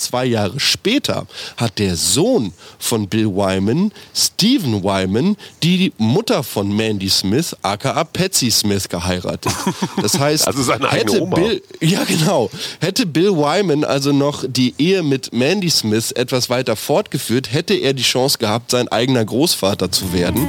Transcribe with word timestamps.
Zwei 0.00 0.24
Jahre 0.24 0.58
später 0.58 1.26
hat 1.58 1.78
der 1.78 1.94
Sohn 1.94 2.54
von 2.78 3.06
Bill 3.06 3.26
Wyman, 3.26 3.92
Stephen 4.14 4.82
Wyman, 4.82 5.36
die 5.62 5.92
Mutter 5.98 6.42
von 6.42 6.74
Mandy 6.74 7.10
Smith, 7.10 7.54
aka 7.60 8.04
Patsy 8.04 8.50
Smith, 8.50 8.88
geheiratet. 8.88 9.52
Das 10.00 10.18
heißt, 10.18 10.46
also 10.46 10.62
seine 10.62 10.90
hätte 10.90 11.20
Oma. 11.20 11.36
Bill, 11.36 11.62
ja 11.80 12.02
genau, 12.04 12.50
hätte 12.80 13.04
Bill 13.04 13.36
Wyman 13.36 13.84
also 13.84 14.12
noch 14.12 14.42
die 14.48 14.74
Ehe 14.78 15.02
mit 15.02 15.34
Mandy 15.34 15.68
Smith 15.68 16.12
etwas 16.12 16.48
weiter 16.48 16.76
fortgeführt, 16.76 17.52
hätte 17.52 17.74
er 17.74 17.92
die 17.92 18.02
Chance 18.02 18.38
gehabt, 18.38 18.70
sein 18.70 18.88
eigener 18.88 19.26
Großvater 19.26 19.92
zu 19.92 20.14
werden. 20.14 20.48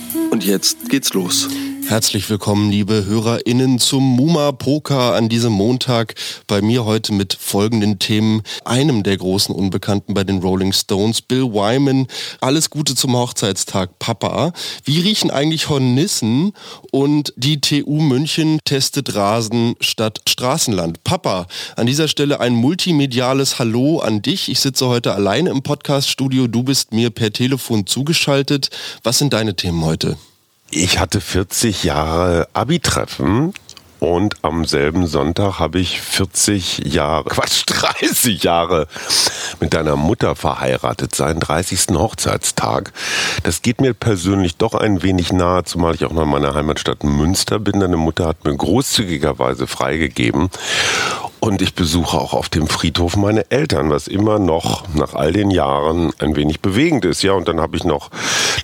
Und 0.41 0.47
jetzt 0.47 0.89
geht's 0.89 1.13
los. 1.13 1.47
Herzlich 1.87 2.27
willkommen, 2.27 2.71
liebe 2.71 3.05
HörerInnen, 3.05 3.77
zum 3.77 4.01
Muma 4.01 4.51
Poker 4.53 5.13
an 5.13 5.29
diesem 5.29 5.51
Montag. 5.51 6.15
Bei 6.47 6.63
mir 6.63 6.83
heute 6.83 7.13
mit 7.13 7.37
folgenden 7.39 7.99
Themen. 7.99 8.41
Einem 8.65 9.03
der 9.03 9.17
großen 9.17 9.53
Unbekannten 9.53 10.15
bei 10.15 10.23
den 10.23 10.39
Rolling 10.39 10.73
Stones, 10.73 11.21
Bill 11.21 11.43
Wyman. 11.43 12.07
Alles 12.39 12.71
Gute 12.71 12.95
zum 12.95 13.15
Hochzeitstag, 13.15 13.99
Papa. 13.99 14.51
Wie 14.83 14.99
riechen 14.99 15.29
eigentlich 15.29 15.69
Hornissen? 15.69 16.53
Und 16.89 17.33
die 17.35 17.61
TU 17.61 18.01
München 18.01 18.57
testet 18.65 19.13
Rasen 19.13 19.75
statt 19.79 20.21
Straßenland. 20.27 21.03
Papa, 21.03 21.45
an 21.75 21.85
dieser 21.85 22.07
Stelle 22.07 22.39
ein 22.39 22.55
multimediales 22.55 23.59
Hallo 23.59 23.99
an 23.99 24.23
dich. 24.23 24.49
Ich 24.49 24.59
sitze 24.59 24.87
heute 24.87 25.13
alleine 25.13 25.51
im 25.51 25.61
Podcaststudio. 25.61 26.47
Du 26.47 26.63
bist 26.63 26.93
mir 26.93 27.11
per 27.11 27.31
Telefon 27.31 27.85
zugeschaltet. 27.85 28.71
Was 29.03 29.19
sind 29.19 29.33
deine 29.33 29.55
Themen 29.55 29.85
heute? 29.85 30.17
Ich 30.73 30.99
hatte 30.99 31.19
40 31.19 31.83
Jahre 31.83 32.47
Abi-Treffen 32.53 33.53
und 33.99 34.35
am 34.41 34.63
selben 34.63 35.05
Sonntag 35.05 35.59
habe 35.59 35.79
ich 35.79 35.99
40 35.99 36.83
Jahre, 36.85 37.25
Quatsch, 37.29 37.65
30 37.67 38.41
Jahre 38.41 38.87
mit 39.59 39.73
deiner 39.73 39.97
Mutter 39.97 40.33
verheiratet, 40.37 41.13
seinen 41.13 41.41
30. 41.41 41.87
Hochzeitstag. 41.95 42.93
Das 43.43 43.61
geht 43.61 43.81
mir 43.81 43.93
persönlich 43.93 44.55
doch 44.55 44.73
ein 44.73 45.03
wenig 45.03 45.33
nahe, 45.33 45.65
zumal 45.65 45.93
ich 45.93 46.05
auch 46.05 46.13
noch 46.13 46.23
in 46.23 46.29
meiner 46.29 46.53
Heimatstadt 46.53 47.03
Münster 47.03 47.59
bin. 47.59 47.81
Deine 47.81 47.97
Mutter 47.97 48.25
hat 48.25 48.45
mir 48.45 48.55
großzügigerweise 48.55 49.67
freigegeben. 49.67 50.49
Und 51.41 51.61
ich 51.61 51.73
besuche 51.73 52.17
auch 52.17 52.33
auf 52.33 52.49
dem 52.49 52.67
Friedhof 52.67 53.17
meine 53.17 53.49
Eltern, 53.49 53.89
was 53.89 54.07
immer 54.07 54.37
noch 54.37 54.85
nach 54.93 55.15
all 55.15 55.33
den 55.33 55.49
Jahren 55.49 56.13
ein 56.19 56.35
wenig 56.35 56.61
bewegend 56.61 57.03
ist. 57.03 57.23
Ja, 57.23 57.33
und 57.33 57.47
dann 57.47 57.59
habe 57.59 57.75
ich 57.75 57.83
noch 57.83 58.09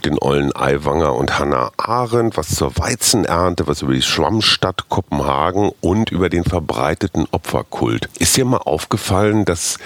den 0.02 0.18
ollen 0.20 0.56
Aiwanger 0.56 1.16
und 1.16 1.40
Hannah 1.40 1.72
Arendt, 1.78 2.38
was 2.38 2.56
zur 2.56 2.78
Weizenernte, 2.78 3.68
was 3.68 3.82
über 3.82 3.94
die 3.94 4.02
Schwammstadt 4.02 4.90
Kopenhagen 4.90 5.72
und 5.82 6.12
über 6.12 6.30
den 6.30 6.44
verbreiteten 6.44 7.26
Opferkult. 7.32 8.10
Ist 8.20 8.38
dir 8.38 8.46
mal 8.46 8.58
aufgefallen, 8.58 9.46
dass 9.46 9.78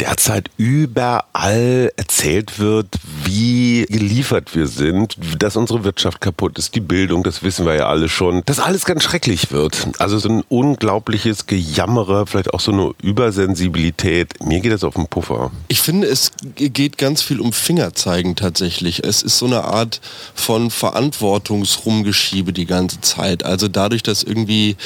derzeit 0.00 0.50
überall 0.56 1.92
erzählt 1.96 2.58
wird, 2.58 2.88
wie 3.24 3.86
geliefert 3.88 4.54
wir 4.54 4.66
sind, 4.66 5.16
dass 5.38 5.56
unsere 5.56 5.84
Wirtschaft 5.84 6.20
kaputt 6.20 6.58
ist, 6.58 6.74
die 6.74 6.80
Bildung, 6.80 7.22
das 7.22 7.42
wissen 7.42 7.66
wir 7.66 7.74
ja 7.74 7.88
alle 7.88 8.08
schon, 8.08 8.42
dass 8.46 8.58
alles 8.58 8.84
ganz 8.84 9.02
schrecklich 9.02 9.50
wird. 9.52 9.88
Also 9.98 10.18
so 10.18 10.28
ein 10.28 10.42
unglaubliches 10.48 11.46
Gejammere, 11.46 12.26
vielleicht 12.26 12.54
auch 12.54 12.60
so 12.60 12.72
eine 12.72 12.92
Übersensibilität. 13.02 14.42
Mir 14.44 14.60
geht 14.60 14.72
das 14.72 14.84
auf 14.84 14.94
den 14.94 15.06
Puffer. 15.06 15.50
Ich 15.68 15.80
finde, 15.80 16.06
es 16.06 16.32
geht 16.54 16.98
ganz 16.98 17.22
viel 17.22 17.40
um 17.40 17.52
Fingerzeigen 17.52 18.36
tatsächlich. 18.36 19.04
Es 19.04 19.22
ist 19.22 19.38
so 19.38 19.46
eine 19.46 19.55
Art 19.64 20.00
von 20.34 20.70
Verantwortungsrumgeschiebe 20.70 22.52
die 22.52 22.66
ganze 22.66 23.00
Zeit. 23.00 23.44
Also 23.44 23.68
dadurch, 23.68 24.02
dass 24.02 24.22
irgendwie 24.22 24.76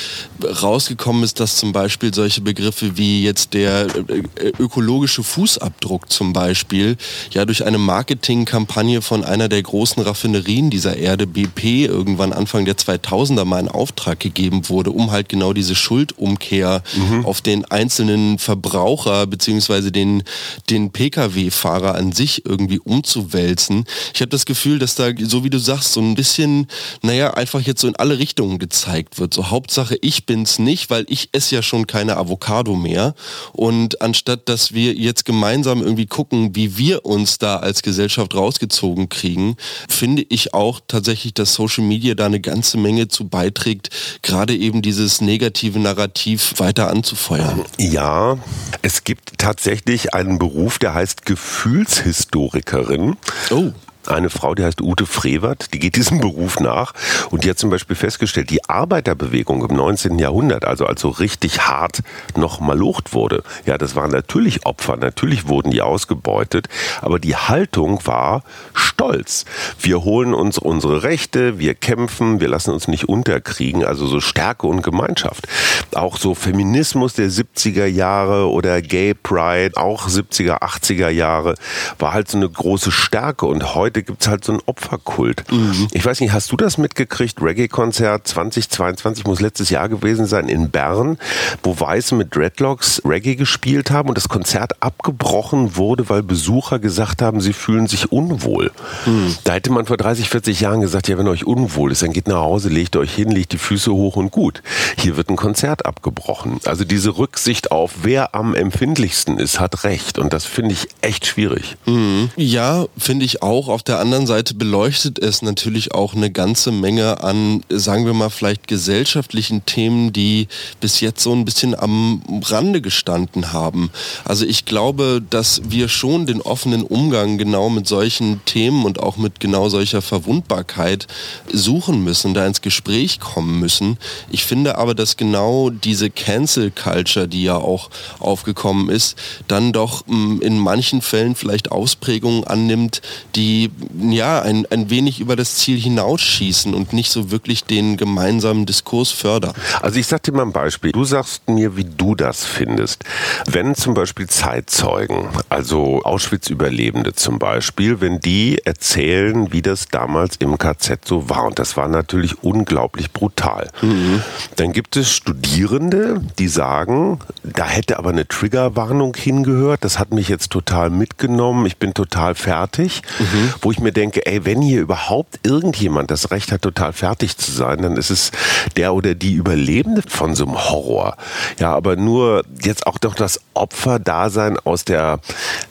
rausgekommen 0.45 1.23
ist, 1.25 1.41
dass 1.41 1.57
zum 1.57 1.73
Beispiel 1.73 2.15
solche 2.15 2.41
Begriffe 2.41 2.97
wie 2.97 3.23
jetzt 3.23 3.55
der 3.55 3.87
äh, 3.87 4.53
ökologische 4.59 5.23
Fußabdruck 5.23 6.11
zum 6.11 6.33
Beispiel 6.33 6.97
ja 7.33 7.45
durch 7.45 7.65
eine 7.65 7.79
Marketingkampagne 7.79 9.03
von 9.03 9.25
einer 9.25 9.49
der 9.49 9.63
großen 9.63 10.03
Raffinerien 10.03 10.71
dieser 10.71 10.97
Erde, 10.97 11.27
BP, 11.27 11.87
irgendwann 11.87 12.33
Anfang 12.33 12.65
der 12.65 12.77
2000er 12.77 13.45
mal 13.45 13.61
in 13.61 13.69
Auftrag 13.69 14.21
gegeben 14.21 14.69
wurde, 14.69 14.91
um 14.91 15.11
halt 15.11 15.29
genau 15.29 15.53
diese 15.53 15.75
Schuldumkehr 15.75 16.83
mhm. 16.97 17.25
auf 17.25 17.41
den 17.41 17.65
einzelnen 17.65 18.39
Verbraucher 18.39 19.27
beziehungsweise 19.27 19.93
den, 19.93 20.23
den 20.69 20.91
Pkw-Fahrer 20.91 21.95
an 21.95 22.13
sich 22.13 22.45
irgendwie 22.45 22.79
umzuwälzen. 22.79 23.85
Ich 24.15 24.21
habe 24.21 24.31
das 24.31 24.47
Gefühl, 24.47 24.60
dass 24.65 24.95
da, 24.95 25.11
so 25.19 25.45
wie 25.45 25.51
du 25.51 25.59
sagst, 25.59 25.93
so 25.93 26.01
ein 26.01 26.15
bisschen, 26.15 26.67
naja, 27.03 27.35
einfach 27.35 27.61
jetzt 27.61 27.81
so 27.81 27.89
in 27.89 27.97
alle 27.97 28.19
Richtungen 28.19 28.59
gezeigt 28.59 29.19
wird. 29.19 29.35
So 29.35 29.51
Hauptsache, 29.51 29.97
ich 30.01 30.27
bin's 30.27 30.59
nicht, 30.59 30.91
weil 30.91 31.07
ich 31.09 31.31
esse 31.33 31.55
ja 31.55 31.63
schon 31.63 31.87
keine 31.87 32.17
Avocado 32.17 32.77
mehr. 32.77 33.15
Und 33.53 34.03
anstatt, 34.03 34.49
dass 34.49 34.73
wir 34.73 34.95
jetzt 34.95 35.25
gemeinsam 35.25 35.83
irgendwie 35.83 36.07
gucken, 36.07 36.55
wie 36.55 36.77
wir 36.77 37.05
uns 37.05 37.39
da 37.39 37.57
als 37.57 37.83
Gesellschaft 37.83 38.35
rausgezogen 38.35 39.09
kriegen, 39.09 39.57
finde 39.89 40.25
ich 40.29 40.55
auch 40.55 40.81
tatsächlich, 40.87 41.35
dass 41.35 41.55
Social 41.55 41.85
Media 41.85 42.15
da 42.15 42.27
eine 42.27 42.41
ganze 42.41 42.79
Menge 42.79 43.09
zu 43.09 43.29
beiträgt, 43.29 43.91
gerade 44.23 44.55
eben 44.55 44.83
dieses 44.83 45.21
negative 45.21 45.79
Narrativ 45.79 46.55
weiter 46.59 46.91
anzufeuern. 46.91 47.65
Ja, 47.79 48.39
es 48.83 49.05
gibt 49.05 49.39
tatsächlich 49.39 50.15
einen 50.15 50.39
Beruf, 50.39 50.79
der 50.79 50.95
heißt 50.95 51.25
Gefühlshistorikerin. 51.25 53.17
Oh 53.51 53.73
eine 54.07 54.31
Frau, 54.31 54.55
die 54.55 54.65
heißt 54.65 54.81
Ute 54.81 55.07
Frevert, 55.07 55.73
die 55.75 55.79
geht 55.79 55.97
diesem 55.97 56.21
Beruf 56.21 56.61
nach 56.61 56.93
und 57.31 57.45
die 57.45 57.51
hat 57.51 57.59
zum 57.59 57.71
Beispiel 57.71 57.97
festgestellt, 57.97 58.51
die 58.51 58.69
Arbeiterbewegung 58.69 59.69
im 59.69 59.77
19. 59.77 60.19
Jahrhundert, 60.19 60.65
also 60.65 60.87
als 60.87 61.01
so 61.01 61.09
richtig 61.09 61.67
hart 61.67 62.01
noch 62.37 62.61
malocht 62.61 63.13
wurde, 63.13 63.43
ja, 63.67 63.79
das 63.79 63.97
waren 63.97 64.11
natürlich 64.11 64.67
Opfer, 64.67 64.97
natürlich 64.97 65.49
wurden 65.49 65.71
die 65.71 65.83
ausgebeutet, 65.83 66.69
aber 67.01 67.19
die 67.19 67.37
Haltung 67.37 68.05
war 68.07 68.43
stolz. 68.75 69.45
Wir 69.81 70.05
holen 70.05 70.35
uns 70.35 70.59
unsere 70.59 71.03
Rechte, 71.03 71.59
wir 71.59 71.75
kämpfen, 71.75 72.41
wir 72.41 72.49
lassen 72.49 72.73
uns 72.73 72.89
nicht 72.89 73.09
unterkriegen, 73.09 73.85
also 73.85 74.07
so 74.07 74.21
Stärke 74.21 74.67
und 74.67 74.83
Gemeinschaft. 74.83 75.49
Auch 75.95 76.17
so 76.17 76.35
Feminismus 76.35 77.15
der 77.15 77.31
70er 77.31 77.87
Jahre 77.87 78.49
oder 78.51 78.83
Gay 78.83 79.15
Pride, 79.15 79.77
auch 79.77 80.09
70er, 80.09 80.61
80er 80.61 81.09
Jahre, 81.09 81.55
war 81.99 82.13
halt 82.13 82.29
so 82.29 82.37
eine 82.37 82.49
große 82.49 82.93
Stärke 82.93 83.47
und 83.47 83.75
heute 83.75 83.90
heute 83.91 84.05
gibt 84.05 84.23
es 84.23 84.29
halt 84.29 84.45
so 84.45 84.53
einen 84.53 84.63
Opferkult. 84.67 85.45
Mhm. 85.51 85.89
Ich 85.91 86.05
weiß 86.05 86.21
nicht, 86.21 86.33
hast 86.33 86.53
du 86.53 86.57
das 86.57 86.79
mitgekriegt? 86.79 87.43
Reggae-Konzert 87.43 88.27
2022 88.29 89.27
muss 89.27 89.41
letztes 89.41 89.69
Jahr 89.71 89.89
gewesen 89.89 90.27
sein 90.27 90.49
in 90.49 90.71
Bern, 90.71 91.19
wo 91.65 91.79
Weiße 91.79 92.15
mit 92.15 92.35
Dreadlocks 92.35 93.03
Reggae 93.05 93.35
gespielt 93.35 93.91
haben 93.91 94.09
und 94.09 94.17
das 94.17 94.29
Konzert 94.29 94.81
abgebrochen 94.81 95.77
wurde, 95.77 96.09
weil 96.09 96.23
Besucher 96.23 96.79
gesagt 96.79 97.21
haben, 97.21 97.41
sie 97.41 97.53
fühlen 97.53 97.89
sich 97.89 98.13
unwohl. 98.13 98.71
Mhm. 99.07 99.35
Da 99.43 99.55
hätte 99.55 99.73
man 99.73 99.87
vor 99.87 99.97
30, 99.97 100.29
40 100.29 100.61
Jahren 100.61 100.81
gesagt, 100.81 101.09
ja, 101.09 101.19
wenn 101.19 101.27
euch 101.27 101.45
unwohl 101.45 101.91
ist, 101.91 102.03
dann 102.03 102.13
geht 102.13 102.29
nach 102.29 102.37
Hause, 102.37 102.69
legt 102.69 102.95
euch 102.95 103.13
hin, 103.13 103.31
legt 103.31 103.53
die 103.53 103.59
Füße 103.59 103.93
hoch 103.93 104.15
und 104.15 104.31
gut. 104.31 104.63
Hier 104.99 105.17
wird 105.17 105.31
ein 105.31 105.37
Konzert 105.37 105.85
abgebrochen. 105.85 106.61
Also 106.65 106.85
diese 106.85 107.19
Rücksicht 107.19 107.73
auf, 107.73 107.93
wer 108.03 108.37
am 108.37 108.55
empfindlichsten 108.55 109.39
ist, 109.39 109.59
hat 109.59 109.83
recht. 109.83 110.19
Und 110.19 110.33
das 110.33 110.45
finde 110.45 110.75
ich 110.75 110.87
echt 111.01 111.27
schwierig. 111.27 111.77
Mhm. 111.87 112.31
Ja, 112.37 112.87
finde 112.97 113.25
ich 113.25 113.43
auch. 113.43 113.69
Auf 113.69 113.80
der 113.83 113.99
anderen 113.99 114.27
Seite 114.27 114.55
beleuchtet 114.55 115.19
es 115.19 115.43
natürlich 115.43 115.93
auch 115.93 116.15
eine 116.15 116.31
ganze 116.31 116.73
Menge 116.73 117.23
an, 117.23 117.63
sagen 117.69 118.07
wir 118.07 118.15
mal, 118.15 118.31
vielleicht 118.31 118.69
gesellschaftlichen 118.69 119.65
Themen, 119.67 120.13
die 120.13 120.49
bis 120.81 121.01
jetzt 121.01 121.23
so 121.23 121.33
ein 121.33 121.45
bisschen 121.45 121.79
am 121.79 122.23
Rande 122.45 122.81
gestanden 122.81 123.53
haben. 123.53 123.91
Also 124.25 124.45
ich 124.45 124.65
glaube, 124.65 125.23
dass 125.29 125.63
wir 125.69 125.89
schon 125.89 126.27
den 126.27 126.41
offenen 126.41 126.83
Umgang 126.83 127.39
genau 127.39 127.71
mit 127.71 127.87
solchen 127.87 128.45
Themen 128.45 128.85
und 128.85 129.01
auch 129.01 129.17
mit 129.17 129.41
genau 129.41 129.69
solcher 129.69 130.03
Verwundbarkeit 130.03 131.07
suchen 131.53 132.03
müssen, 132.05 132.35
da 132.35 132.47
ins 132.47 132.61
Gespräch 132.61 133.21
kommen 133.21 133.61
müssen. 133.61 133.99
Ich 134.31 134.45
finde 134.45 134.79
aber, 134.79 134.95
dass 134.95 135.17
genau 135.17 135.71
diese 135.71 136.11
Cancel 136.11 136.71
Culture, 136.71 137.29
die 137.29 137.45
ja 137.45 137.57
auch 137.57 137.91
aufgekommen 138.19 138.89
ist, 138.89 139.17
dann 139.49 139.73
doch 139.73 140.07
mh, 140.07 140.43
in 140.43 140.59
manchen 140.59 141.03
Fällen 141.03 141.35
vielleicht 141.35 141.71
Ausprägungen 141.73 142.45
annimmt, 142.45 143.03
die 143.35 143.70
ja 143.99 144.43
ein, 144.43 144.67
ein 144.71 144.91
wenig 144.91 145.21
über 145.21 145.37
das 145.37 145.57
Ziel 145.57 145.79
hinausschießen 145.79 146.75
und 146.75 146.93
nicht 146.93 147.11
so 147.11 147.31
wirklich 147.31 147.65
den 147.65 147.97
gemeinsamen 147.97 148.67
Diskurs 148.67 149.11
fördern. 149.11 149.53
Also 149.81 149.99
ich 149.99 150.07
sag 150.07 150.23
dir 150.23 150.33
mal 150.33 150.43
ein 150.43 150.53
Beispiel. 150.53 150.93
Du 150.93 151.05
sagst 151.05 151.49
mir, 151.49 151.77
wie 151.77 151.85
du 151.85 152.15
das 152.15 152.45
findest. 152.45 153.05
Wenn 153.47 153.75
zum 153.75 153.95
Beispiel 153.95 154.29
Zeitzeugen, 154.29 155.29
also 155.49 156.03
Auschwitz-Überlebende 156.03 157.15
zum 157.15 157.39
Beispiel, 157.39 158.01
wenn 158.01 158.21
die 158.21 158.59
erzählen, 158.65 159.53
wie 159.53 159.63
das 159.63 159.89
damals 159.89 160.37
im 160.37 160.59
KZ 160.59 161.05
so 161.05 161.29
war, 161.29 161.45
und 161.45 161.59
das 161.59 161.77
war 161.77 161.89
natürlich 161.89 162.43
unglaublich 162.43 163.13
brutal, 163.13 163.69
mhm. 163.83 164.23
dann 164.57 164.73
gibt 164.73 164.97
es 164.97 165.11
Studierende, 165.11 166.23
die 166.39 166.49
sagen, 166.49 167.21
da 167.43 167.67
hätte 167.67 167.99
aber 167.99 168.11
eine 168.11 168.27
Triggerwarnung 168.27 169.15
hingehört, 169.17 169.85
das 169.85 169.99
hat 169.99 170.13
mich 170.13 170.29
jetzt 170.29 170.51
total 170.51 170.91
mitgenommen, 170.91 171.67
ich 171.67 171.77
bin 171.77 171.95
total 171.95 172.35
fertig, 172.35 173.03
mhm. 173.19 173.55
Wo 173.63 173.71
ich 173.71 173.81
mir 173.81 173.93
denke, 173.93 174.27
ey, 174.27 174.45
wenn 174.45 174.63
hier 174.63 174.81
überhaupt 174.81 175.41
irgendjemand 175.43 176.11
das 176.11 176.31
Recht 176.31 176.53
hat, 176.53 176.63
total 176.63 176.93
fertig 176.93 177.37
zu 177.37 177.51
sein, 177.51 177.83
dann 177.83 177.97
ist 177.97 178.11
es 178.11 178.33
der 178.77 178.95
oder 178.95 179.15
die 179.15 179.35
Überlebende 179.35 180.03
von 180.07 180.35
so 180.35 180.47
einem 180.47 180.57
Horror. 180.57 181.17
Ja, 181.59 181.75
aber 181.75 181.97
nur 181.97 182.45
jetzt 182.63 182.87
auch 182.87 182.99
doch 182.99 183.15
das 183.15 183.41
Opferdasein 183.55 184.59
aus 184.59 184.85
der 184.85 185.21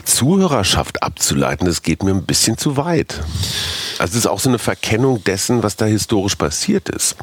Zuhörerschaft 0.06 1.03
abzuleiten, 1.03 1.65
das 1.65 1.83
geht 1.83 2.03
mir 2.03 2.12
ein 2.12 2.25
bisschen 2.25 2.57
zu 2.57 2.77
weit. 2.77 3.21
Also 4.00 4.13
es 4.13 4.19
ist 4.19 4.28
auch 4.28 4.40
so 4.40 4.50
eine 4.50 4.60
Verkennung 4.60 5.24
dessen, 5.24 5.62
was 5.62 5.75
da 5.75 5.86
historisch 5.86 6.36
passiert 6.36 6.88
ist. 6.90 7.16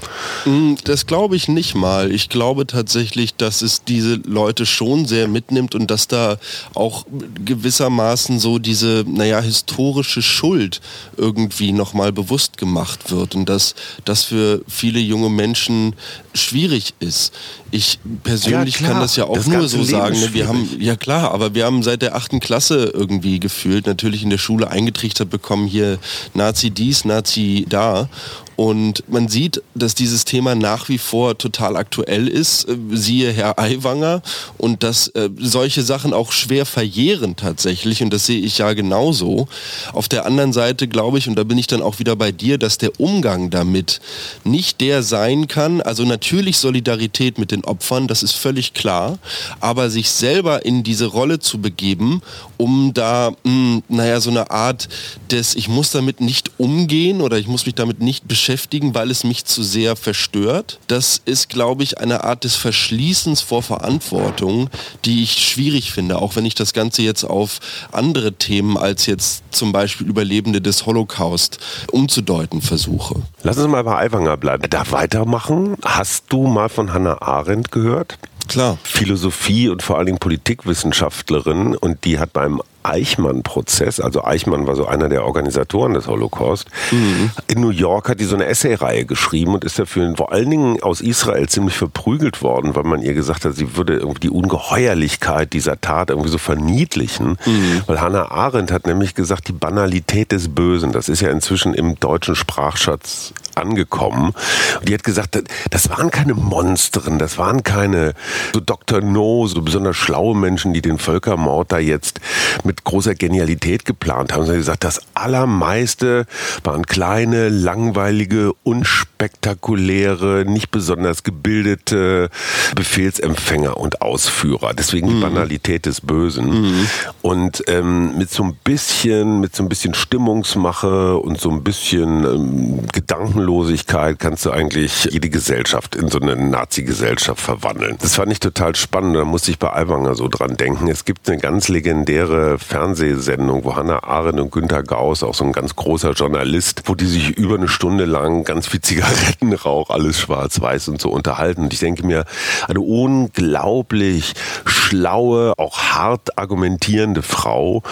Mm, 0.44 0.74
das 0.84 1.06
glaube 1.06 1.34
ich 1.34 1.48
nicht 1.48 1.74
mal. 1.74 2.12
Ich 2.12 2.28
glaube 2.28 2.66
tatsächlich, 2.66 3.34
dass 3.34 3.62
es 3.62 3.84
diese 3.84 4.16
Leute 4.16 4.66
schon 4.66 5.06
sehr 5.06 5.26
mitnimmt 5.26 5.74
und 5.74 5.90
dass 5.90 6.06
da 6.06 6.36
auch 6.74 7.06
gewissermaßen 7.44 8.38
so 8.38 8.58
diese, 8.58 9.04
naja, 9.08 9.40
historische 9.40 10.20
Schuld 10.20 10.80
irgendwie 11.16 11.72
nochmal 11.72 12.12
bewusst 12.12 12.58
gemacht 12.58 13.10
wird 13.10 13.34
und 13.34 13.48
dass 13.48 13.74
das 14.04 14.24
für 14.24 14.60
viele 14.68 15.00
junge 15.00 15.30
Menschen 15.30 15.94
schwierig 16.34 16.94
ist. 17.00 17.32
Ich 17.70 17.98
persönlich 18.22 18.80
ja, 18.80 18.88
kann 18.88 19.00
das 19.00 19.16
ja 19.16 19.24
auch 19.24 19.36
das 19.36 19.46
nur 19.46 19.68
so 19.68 19.82
sagen. 19.82 20.18
Ne? 20.20 20.34
Wir 20.34 20.46
haben, 20.46 20.68
ja 20.78 20.96
klar, 20.96 21.32
aber 21.32 21.54
wir 21.54 21.64
haben 21.64 21.82
seit 21.82 22.02
der 22.02 22.14
achten 22.14 22.38
Klasse 22.38 22.92
irgendwie 22.94 23.40
gefühlt 23.40 23.86
natürlich 23.86 24.22
in 24.22 24.30
der 24.30 24.38
Schule 24.38 24.70
eingetrichtert 24.70 25.30
bekommen, 25.30 25.66
hier 25.66 25.98
Nazi 26.34 26.65
dies, 26.70 27.04
Nazi 27.04 27.64
da. 27.68 28.08
Und 28.56 29.04
man 29.08 29.28
sieht, 29.28 29.62
dass 29.74 29.94
dieses 29.94 30.24
Thema 30.24 30.54
nach 30.54 30.88
wie 30.88 30.96
vor 30.96 31.36
total 31.36 31.76
aktuell 31.76 32.26
ist, 32.26 32.66
äh, 32.68 32.76
siehe 32.92 33.30
Herr 33.30 33.58
Aiwanger, 33.58 34.22
und 34.56 34.82
dass 34.82 35.08
äh, 35.08 35.28
solche 35.38 35.82
Sachen 35.82 36.14
auch 36.14 36.32
schwer 36.32 36.64
verjähren 36.64 37.36
tatsächlich, 37.36 38.02
und 38.02 38.12
das 38.12 38.24
sehe 38.24 38.40
ich 38.40 38.58
ja 38.58 38.72
genauso. 38.72 39.46
Auf 39.92 40.08
der 40.08 40.24
anderen 40.24 40.54
Seite 40.54 40.88
glaube 40.88 41.18
ich, 41.18 41.28
und 41.28 41.36
da 41.36 41.44
bin 41.44 41.58
ich 41.58 41.66
dann 41.66 41.82
auch 41.82 41.98
wieder 41.98 42.16
bei 42.16 42.32
dir, 42.32 42.56
dass 42.56 42.78
der 42.78 42.98
Umgang 42.98 43.50
damit 43.50 44.00
nicht 44.44 44.80
der 44.80 45.02
sein 45.02 45.48
kann, 45.48 45.82
also 45.82 46.04
natürlich 46.04 46.56
Solidarität 46.56 47.38
mit 47.38 47.50
den 47.50 47.64
Opfern, 47.64 48.08
das 48.08 48.22
ist 48.22 48.32
völlig 48.32 48.72
klar, 48.72 49.18
aber 49.60 49.90
sich 49.90 50.08
selber 50.08 50.64
in 50.64 50.82
diese 50.82 51.06
Rolle 51.06 51.40
zu 51.40 51.58
begeben, 51.60 52.22
um 52.56 52.94
da, 52.94 53.30
mh, 53.30 53.36
hm, 53.44 53.82
naja, 53.88 54.20
so 54.20 54.30
eine 54.30 54.50
Art 54.50 54.88
des, 55.30 55.54
ich 55.56 55.68
muss 55.68 55.90
damit 55.90 56.22
nicht 56.22 56.52
umgehen 56.56 57.20
oder 57.20 57.36
ich 57.36 57.48
muss 57.48 57.66
mich 57.66 57.74
damit 57.74 58.00
nicht 58.00 58.26
beschäftigen, 58.26 58.45
beschäftigen, 58.46 58.94
weil 58.94 59.10
es 59.10 59.24
mich 59.24 59.44
zu 59.44 59.64
sehr 59.64 59.96
verstört. 59.96 60.78
Das 60.86 61.20
ist, 61.24 61.48
glaube 61.48 61.82
ich, 61.82 61.98
eine 61.98 62.22
Art 62.22 62.44
des 62.44 62.54
Verschließens 62.54 63.40
vor 63.40 63.60
Verantwortung, 63.60 64.70
die 65.04 65.24
ich 65.24 65.48
schwierig 65.48 65.90
finde, 65.90 66.18
auch 66.18 66.36
wenn 66.36 66.46
ich 66.46 66.54
das 66.54 66.72
Ganze 66.72 67.02
jetzt 67.02 67.24
auf 67.24 67.58
andere 67.90 68.34
Themen 68.34 68.78
als 68.78 69.06
jetzt 69.06 69.42
zum 69.50 69.72
Beispiel 69.72 70.06
Überlebende 70.06 70.60
des 70.60 70.86
Holocaust 70.86 71.58
umzudeuten 71.90 72.62
versuche. 72.62 73.16
Lass 73.42 73.58
uns 73.58 73.66
mal 73.66 73.82
bei 73.82 73.98
Aiwanger 73.98 74.36
bleiben. 74.36 74.70
Da 74.70 74.92
weitermachen. 74.92 75.76
Hast 75.84 76.26
du 76.28 76.46
mal 76.46 76.68
von 76.68 76.92
Hannah 76.92 77.20
Arendt 77.20 77.72
gehört? 77.72 78.16
Klar. 78.46 78.78
Philosophie 78.84 79.68
und 79.68 79.82
vor 79.82 79.96
allen 79.96 80.06
Dingen 80.06 80.18
Politikwissenschaftlerin 80.18 81.74
und 81.74 82.04
die 82.04 82.20
hat 82.20 82.32
beim 82.32 82.62
Eichmann-Prozess, 82.86 84.00
also 84.00 84.24
Eichmann 84.24 84.66
war 84.66 84.76
so 84.76 84.86
einer 84.86 85.08
der 85.08 85.24
Organisatoren 85.24 85.94
des 85.94 86.06
Holocaust, 86.06 86.68
mhm. 86.90 87.30
in 87.48 87.60
New 87.60 87.70
York 87.70 88.08
hat 88.08 88.20
die 88.20 88.24
so 88.24 88.36
eine 88.36 88.46
Essay-Reihe 88.46 89.04
geschrieben 89.04 89.54
und 89.54 89.64
ist 89.64 89.78
dafür 89.78 90.14
vor 90.16 90.32
allen 90.32 90.50
Dingen 90.50 90.82
aus 90.82 91.00
Israel 91.00 91.48
ziemlich 91.48 91.76
verprügelt 91.76 92.42
worden, 92.42 92.74
weil 92.74 92.84
man 92.84 93.02
ihr 93.02 93.14
gesagt 93.14 93.44
hat, 93.44 93.54
sie 93.54 93.76
würde 93.76 93.96
irgendwie 93.96 94.20
die 94.20 94.30
Ungeheuerlichkeit 94.30 95.52
dieser 95.52 95.80
Tat 95.80 96.10
irgendwie 96.10 96.30
so 96.30 96.38
verniedlichen. 96.38 97.38
Mhm. 97.44 97.82
Weil 97.86 98.00
Hannah 98.00 98.30
Arendt 98.30 98.70
hat 98.70 98.86
nämlich 98.86 99.14
gesagt, 99.14 99.48
die 99.48 99.52
Banalität 99.52 100.32
des 100.32 100.48
Bösen, 100.48 100.92
das 100.92 101.08
ist 101.08 101.20
ja 101.20 101.30
inzwischen 101.30 101.74
im 101.74 101.98
deutschen 101.98 102.34
Sprachschatz 102.34 103.32
angekommen. 103.56 104.32
Und 104.78 104.88
die 104.88 104.94
hat 104.94 105.04
gesagt, 105.04 105.42
das 105.70 105.90
waren 105.90 106.10
keine 106.10 106.34
Monsteren, 106.34 107.18
das 107.18 107.38
waren 107.38 107.62
keine 107.62 108.14
so 108.54 108.60
Dr. 108.60 109.00
No, 109.00 109.46
so 109.46 109.62
besonders 109.62 109.96
schlaue 109.96 110.36
Menschen, 110.36 110.72
die 110.72 110.82
den 110.82 110.98
Völkermord 110.98 111.72
da 111.72 111.78
jetzt 111.78 112.20
mit 112.64 112.84
großer 112.84 113.14
Genialität 113.14 113.84
geplant 113.84 114.32
haben. 114.32 114.44
Sie 114.44 114.50
hat 114.50 114.58
gesagt, 114.58 114.84
das 114.84 115.00
allermeiste 115.14 116.26
waren 116.64 116.86
kleine, 116.86 117.48
langweilige, 117.48 118.52
unspektakuläre, 118.62 120.44
nicht 120.46 120.70
besonders 120.70 121.22
gebildete 121.22 122.30
Befehlsempfänger 122.74 123.76
und 123.76 124.02
Ausführer. 124.02 124.74
Deswegen 124.74 125.08
die 125.08 125.14
mhm. 125.14 125.20
Banalität 125.20 125.86
des 125.86 126.00
Bösen. 126.00 126.62
Mhm. 126.62 126.86
Und 127.22 127.64
ähm, 127.68 128.18
mit 128.18 128.30
so 128.30 128.42
ein 128.44 128.56
bisschen, 128.64 129.40
mit 129.40 129.56
so 129.56 129.62
ein 129.62 129.68
bisschen 129.68 129.94
Stimmungsmache 129.94 131.16
und 131.16 131.40
so 131.40 131.50
ein 131.50 131.62
bisschen 131.62 132.24
ähm, 132.24 132.86
Gedanken 132.92 133.40
Bodenlosigkeit 133.46 134.18
kannst 134.18 134.44
du 134.44 134.50
eigentlich 134.50 135.04
jede 135.04 135.30
Gesellschaft 135.30 135.94
in 135.94 136.08
so 136.08 136.18
eine 136.18 136.36
Nazi-Gesellschaft 136.36 137.40
verwandeln. 137.40 137.96
Das 138.00 138.16
fand 138.16 138.32
ich 138.32 138.40
total 138.40 138.74
spannend. 138.74 139.16
Da 139.16 139.24
musste 139.24 139.50
ich 139.50 139.58
bei 139.58 139.72
Aiwanger 139.72 140.14
so 140.14 140.28
dran 140.28 140.56
denken. 140.56 140.88
Es 140.88 141.04
gibt 141.04 141.28
eine 141.28 141.38
ganz 141.38 141.68
legendäre 141.68 142.58
Fernsehsendung, 142.58 143.64
wo 143.64 143.76
Hannah 143.76 144.02
Arendt 144.02 144.40
und 144.40 144.50
Günter 144.50 144.82
Gauss, 144.82 145.22
auch 145.22 145.34
so 145.34 145.44
ein 145.44 145.52
ganz 145.52 145.76
großer 145.76 146.12
Journalist, 146.12 146.82
wo 146.86 146.94
die 146.94 147.06
sich 147.06 147.30
über 147.30 147.54
eine 147.54 147.68
Stunde 147.68 148.04
lang 148.04 148.44
ganz 148.44 148.66
viel 148.66 148.80
Zigarettenrauch, 148.80 149.90
alles 149.90 150.18
schwarz-weiß 150.20 150.88
und 150.88 151.00
so 151.00 151.10
unterhalten. 151.10 151.62
Und 151.62 151.72
ich 151.72 151.80
denke 151.80 152.04
mir, 152.04 152.24
eine 152.68 152.80
unglaublich 152.80 154.34
schlaue, 154.64 155.54
auch 155.56 155.78
hart 155.78 156.38
argumentierende 156.38 157.22
Frau. 157.22 157.82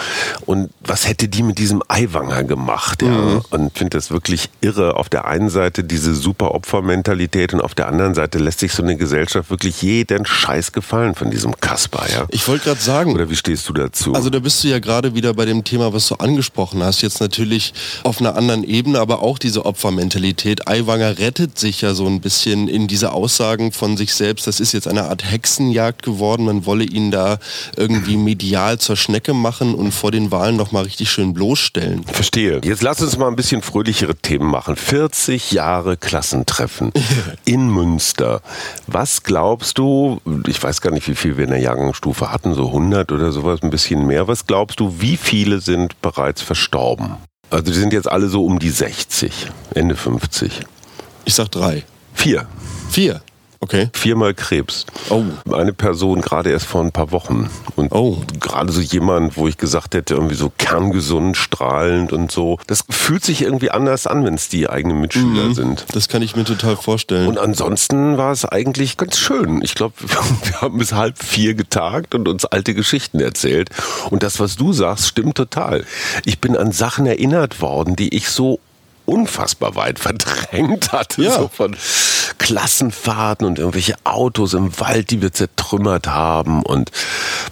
Und 0.45 0.69
was 0.81 1.07
hätte 1.07 1.27
die 1.27 1.43
mit 1.43 1.57
diesem 1.57 1.81
Aiwanger 1.87 2.43
gemacht? 2.43 3.01
Ja? 3.01 3.09
Mhm. 3.09 3.41
Und 3.49 3.77
finde 3.77 3.97
das 3.97 4.11
wirklich 4.11 4.49
irre. 4.61 4.95
Auf 4.97 5.09
der 5.09 5.25
einen 5.25 5.44
einen 5.45 5.49
Seite 5.51 5.83
diese 5.83 6.15
super 6.15 6.53
Opfermentalität 6.55 7.53
und 7.53 7.61
auf 7.61 7.75
der 7.75 7.87
anderen 7.87 8.15
Seite 8.15 8.39
lässt 8.39 8.59
sich 8.59 8.73
so 8.73 8.81
eine 8.81 8.97
Gesellschaft 8.97 9.49
wirklich 9.49 9.81
jeden 9.81 10.25
Scheiß 10.25 10.71
gefallen 10.71 11.15
von 11.15 11.29
diesem 11.29 11.55
Kasper, 11.59 12.05
ja? 12.11 12.25
Ich 12.31 12.47
wollte 12.47 12.65
gerade 12.65 12.81
sagen. 12.81 13.13
Oder 13.13 13.29
wie 13.29 13.35
stehst 13.35 13.69
du 13.69 13.73
dazu? 13.73 14.13
Also 14.13 14.29
da 14.29 14.39
bist 14.39 14.63
du 14.63 14.67
ja 14.67 14.79
gerade 14.79 15.13
wieder 15.13 15.33
bei 15.33 15.45
dem 15.45 15.63
Thema, 15.63 15.93
was 15.93 16.07
du 16.07 16.15
angesprochen 16.15 16.83
hast. 16.83 17.01
Jetzt 17.01 17.21
natürlich 17.21 17.73
auf 18.03 18.19
einer 18.19 18.35
anderen 18.35 18.63
Ebene, 18.63 18.99
aber 18.99 19.21
auch 19.21 19.37
diese 19.37 19.65
Opfermentalität. 19.65 20.67
Aiwanger 20.67 21.19
rettet 21.19 21.59
sich 21.59 21.81
ja 21.81 21.93
so 21.93 22.07
ein 22.07 22.21
bisschen 22.21 22.67
in 22.67 22.87
diese 22.87 23.11
Aussagen 23.11 23.71
von 23.71 23.97
sich 23.97 24.13
selbst. 24.13 24.47
Das 24.47 24.59
ist 24.59 24.73
jetzt 24.73 24.87
eine 24.87 25.03
Art 25.03 25.29
Hexenjagd 25.29 26.01
geworden. 26.01 26.45
Man 26.45 26.65
wolle 26.65 26.85
ihn 26.85 27.11
da 27.11 27.37
irgendwie 27.77 28.17
medial 28.17 28.79
zur 28.79 28.95
Schnecke 28.95 29.33
machen 29.33 29.75
und 29.75 29.91
vor 29.91 30.11
den 30.11 30.31
Wahlen 30.31 30.55
noch 30.55 30.71
mal 30.71 30.83
richtig 30.83 31.11
schön 31.11 31.33
bloßstellen. 31.33 32.03
Verstehe. 32.05 32.61
Jetzt 32.63 32.81
lass 32.81 33.01
uns 33.01 33.17
mal 33.17 33.27
ein 33.27 33.35
bisschen 33.35 33.61
fröhlichere 33.61 34.15
Themen 34.15 34.49
machen. 34.49 34.75
40 34.75 35.34
40 35.35 35.51
Jahre 35.51 35.97
Klassentreffen 35.97 36.91
in 37.45 37.69
Münster. 37.69 38.41
Was 38.87 39.23
glaubst 39.23 39.77
du, 39.77 40.21
ich 40.47 40.61
weiß 40.61 40.81
gar 40.81 40.91
nicht, 40.91 41.07
wie 41.07 41.15
viel 41.15 41.37
wir 41.37 41.43
in 41.43 41.51
der 41.51 41.59
Jahrgangsstufe 41.59 42.31
hatten, 42.31 42.53
so 42.53 42.67
100 42.67 43.11
oder 43.11 43.31
sowas, 43.31 43.61
ein 43.61 43.69
bisschen 43.69 44.07
mehr. 44.07 44.27
Was 44.27 44.47
glaubst 44.47 44.79
du, 44.79 45.01
wie 45.01 45.17
viele 45.17 45.59
sind 45.59 46.01
bereits 46.01 46.41
verstorben? 46.41 47.15
Also 47.49 47.65
die 47.65 47.77
sind 47.77 47.93
jetzt 47.93 48.09
alle 48.09 48.27
so 48.27 48.45
um 48.45 48.59
die 48.59 48.69
60, 48.69 49.51
Ende 49.73 49.95
50. 49.95 50.61
Ich 51.25 51.35
sag 51.35 51.51
drei. 51.51 51.83
Vier. 52.13 52.47
Vier. 52.89 53.21
Okay. 53.65 53.89
Viermal 53.93 54.35
Krebs. 54.35 54.85
Oh. 55.09 55.23
Eine 55.51 55.73
Person 55.73 56.21
gerade 56.21 56.51
erst 56.51 56.67
vor 56.67 56.81
ein 56.81 56.91
paar 56.91 57.11
Wochen. 57.11 57.49
Und 57.75 57.91
oh. 57.91 58.21
gerade 58.39 58.71
so 58.71 58.79
jemand, 58.79 59.37
wo 59.37 59.47
ich 59.47 59.57
gesagt 59.57 59.95
hätte, 59.95 60.13
irgendwie 60.13 60.35
so 60.35 60.51
kerngesund, 60.55 61.35
strahlend 61.35 62.13
und 62.13 62.31
so. 62.31 62.59
Das 62.67 62.83
fühlt 62.87 63.25
sich 63.25 63.41
irgendwie 63.41 63.71
anders 63.71 64.05
an, 64.05 64.23
wenn 64.23 64.35
es 64.35 64.49
die 64.49 64.69
eigenen 64.69 65.01
Mitschüler 65.01 65.45
mhm. 65.45 65.53
sind. 65.55 65.85
Das 65.93 66.07
kann 66.09 66.21
ich 66.21 66.35
mir 66.35 66.43
total 66.43 66.77
vorstellen. 66.77 67.27
Und 67.27 67.39
ansonsten 67.39 68.19
war 68.19 68.31
es 68.31 68.45
eigentlich 68.45 68.97
ganz 68.97 69.17
schön. 69.17 69.63
Ich 69.63 69.73
glaube, 69.73 69.95
wir 70.43 70.61
haben 70.61 70.77
bis 70.77 70.93
halb 70.93 71.17
vier 71.17 71.55
getagt 71.55 72.13
und 72.13 72.27
uns 72.27 72.45
alte 72.45 72.75
Geschichten 72.75 73.19
erzählt. 73.19 73.71
Und 74.11 74.21
das, 74.21 74.39
was 74.39 74.57
du 74.57 74.73
sagst, 74.73 75.07
stimmt 75.07 75.37
total. 75.37 75.85
Ich 76.23 76.39
bin 76.39 76.55
an 76.55 76.71
Sachen 76.71 77.07
erinnert 77.07 77.61
worden, 77.61 77.95
die 77.95 78.15
ich 78.15 78.29
so 78.29 78.59
unfassbar 79.05 79.75
weit 79.75 79.99
verdrängt 79.99 80.91
hatte. 80.91 81.23
Ja. 81.23 81.39
So 81.39 81.49
von 81.51 81.75
Klassenfahrten 82.37 83.45
und 83.45 83.59
irgendwelche 83.59 83.95
Autos 84.03 84.53
im 84.53 84.79
Wald, 84.79 85.11
die 85.11 85.21
wir 85.21 85.31
zertrümmert 85.33 86.07
haben 86.07 86.63
und 86.63 86.91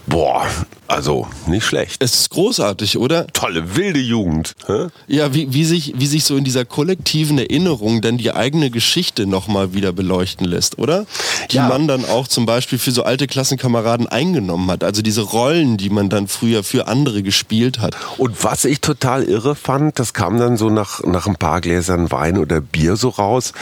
boah, 0.07 0.45
also 0.87 1.27
nicht 1.47 1.65
schlecht. 1.65 2.03
Es 2.03 2.13
ist 2.13 2.29
großartig, 2.29 2.97
oder? 2.97 3.25
Tolle 3.27 3.75
wilde 3.75 3.99
Jugend. 3.99 4.53
Hä? 4.67 4.87
Ja, 5.07 5.33
wie, 5.33 5.51
wie, 5.53 5.65
sich, 5.65 5.93
wie 5.97 6.05
sich 6.05 6.23
so 6.23 6.35
in 6.37 6.43
dieser 6.43 6.65
kollektiven 6.65 7.39
Erinnerung 7.39 8.01
dann 8.01 8.17
die 8.17 8.31
eigene 8.31 8.69
Geschichte 8.69 9.25
nochmal 9.25 9.73
wieder 9.73 9.91
beleuchten 9.91 10.45
lässt, 10.45 10.77
oder? 10.77 11.05
Die 11.51 11.55
Ja. 11.55 11.67
man 11.67 11.87
dann 11.87 12.05
auch 12.05 12.27
zum 12.27 12.45
Beispiel 12.45 12.77
für 12.77 12.91
so 12.91 13.03
alte 13.03 13.27
Klassenkameraden 13.27 14.07
eingenommen 14.07 14.69
hat. 14.69 14.83
Also 14.83 15.01
diese 15.01 15.21
Rollen, 15.21 15.77
die 15.77 15.89
man 15.89 16.09
dann 16.09 16.27
früher 16.27 16.63
für 16.63 16.87
andere 16.87 17.23
gespielt 17.23 17.79
hat. 17.79 17.95
Und 18.17 18.43
was 18.43 18.65
ich 18.65 18.81
total 18.81 19.23
irre 19.23 19.55
fand, 19.55 19.97
das 19.99 20.13
kam 20.13 20.37
dann 20.37 20.57
so 20.57 20.69
nach, 20.69 21.03
nach 21.03 21.27
ein 21.27 21.37
paar 21.37 21.61
Gläsern 21.61 22.11
Wein 22.11 22.37
oder 22.37 22.61
Bier 22.61 22.97
so 22.97 23.09
raus, 23.09 23.53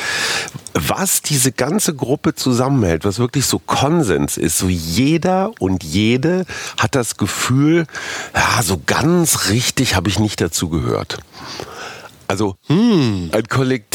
was 0.74 1.01
diese 1.22 1.52
ganze 1.52 1.96
Gruppe 1.96 2.36
zusammenhält, 2.36 3.06
was 3.06 3.20
wirklich 3.20 3.46
so 3.46 3.60
Konsens 3.60 4.38
ist. 4.38 4.58
So 4.58 4.68
jeder 4.70 5.52
und 5.60 5.84
jede 5.84 6.46
hat 6.78 6.96
das 6.96 7.18
Gefühl, 7.18 7.86
ja, 8.36 8.62
so 8.64 8.82
ganz 8.86 9.50
richtig 9.50 9.96
habe 9.96 10.10
ich 10.10 10.20
nicht 10.20 10.40
dazu 10.42 10.70
gehört. 10.70 11.18
Also 12.28 12.56
ein 12.70 13.30
Kollektiv, 13.50 13.91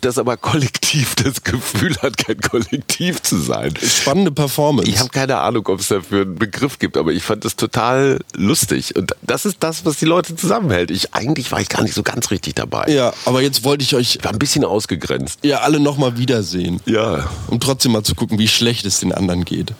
das 0.00 0.18
aber 0.18 0.36
kollektiv 0.36 1.14
das 1.16 1.42
Gefühl 1.42 1.94
hat, 2.02 2.16
kein 2.16 2.40
Kollektiv 2.40 3.22
zu 3.22 3.38
sein. 3.38 3.74
Spannende 3.82 4.30
Performance. 4.30 4.90
Ich 4.90 4.98
habe 4.98 5.10
keine 5.10 5.38
Ahnung, 5.38 5.66
ob 5.68 5.80
es 5.80 5.88
dafür 5.88 6.22
einen 6.22 6.36
Begriff 6.36 6.78
gibt, 6.78 6.96
aber 6.96 7.12
ich 7.12 7.22
fand 7.22 7.44
das 7.44 7.56
total 7.56 8.18
lustig. 8.34 8.96
Und 8.96 9.14
das 9.22 9.44
ist 9.44 9.58
das, 9.60 9.84
was 9.84 9.98
die 9.98 10.06
Leute 10.06 10.36
zusammenhält. 10.36 10.90
Ich, 10.90 11.14
eigentlich 11.14 11.52
war 11.52 11.60
ich 11.60 11.68
gar 11.68 11.82
nicht 11.82 11.94
so 11.94 12.02
ganz 12.02 12.30
richtig 12.30 12.54
dabei. 12.54 12.86
ja, 12.88 13.12
aber 13.24 13.42
jetzt 13.42 13.62
wollte 13.64 13.84
ich 13.84 13.94
euch 13.94 14.16
Ich 14.16 14.24
war 14.24 14.32
ein 14.32 14.38
bisschen 14.38 14.64
ausgegrenzt. 14.64 15.40
ja 15.42 15.60
alle 15.60 15.80
nochmal 15.80 16.16
wiedersehen. 16.18 16.80
Ja. 16.86 17.28
Um 17.48 17.60
trotzdem 17.60 17.92
mal 17.92 18.02
zu 18.02 18.14
gucken, 18.14 18.38
wie 18.38 18.48
schlecht 18.48 18.86
es 18.86 19.00
den 19.00 19.12
anderen 19.12 19.44
geht. 19.44 19.74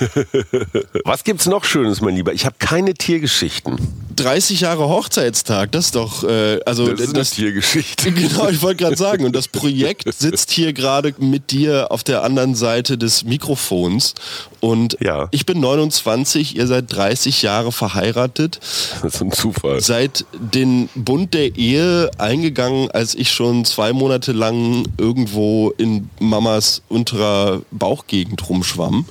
Was 1.04 1.24
gibt's 1.24 1.46
noch 1.46 1.64
Schönes, 1.64 2.00
mein 2.00 2.14
Lieber? 2.14 2.32
Ich 2.32 2.46
habe 2.46 2.56
keine 2.58 2.94
Tiergeschichten. 2.94 3.76
30 4.16 4.60
Jahre 4.60 4.88
Hochzeitstag, 4.88 5.72
das 5.72 5.86
ist 5.86 5.96
doch, 5.96 6.22
äh, 6.24 6.60
also 6.64 6.86
Das 6.86 7.00
ist 7.00 7.14
eine 7.14 7.24
Tiergeschichte. 7.24 8.12
Genau, 8.14 8.48
ich 8.48 8.62
wollte 8.62 8.83
gerade 8.84 8.96
sagen. 8.96 9.24
Und 9.24 9.34
das 9.34 9.48
Projekt 9.48 10.12
sitzt 10.18 10.50
hier 10.50 10.72
gerade 10.72 11.14
mit 11.18 11.50
dir 11.50 11.90
auf 11.90 12.04
der 12.04 12.22
anderen 12.22 12.54
Seite 12.54 12.96
des 12.98 13.24
Mikrofons. 13.24 14.14
Und 14.60 14.96
Ja. 15.00 15.28
ich 15.30 15.44
bin 15.46 15.60
29, 15.60 16.56
ihr 16.56 16.66
seid 16.66 16.92
30 16.94 17.42
Jahre 17.42 17.72
verheiratet, 17.72 18.60
Das 19.02 19.14
ist 19.14 19.20
ein 19.20 19.32
Zufall. 19.32 19.80
seid 19.80 20.24
den 20.32 20.88
Bund 20.94 21.34
der 21.34 21.56
Ehe 21.56 22.10
eingegangen, 22.18 22.90
als 22.90 23.14
ich 23.14 23.30
schon 23.32 23.64
zwei 23.64 23.92
Monate 23.92 24.32
lang 24.32 24.86
irgendwo 24.98 25.70
in 25.76 26.08
Mamas 26.20 26.82
unterer 26.88 27.62
Bauchgegend 27.70 28.48
rumschwamm. 28.48 29.04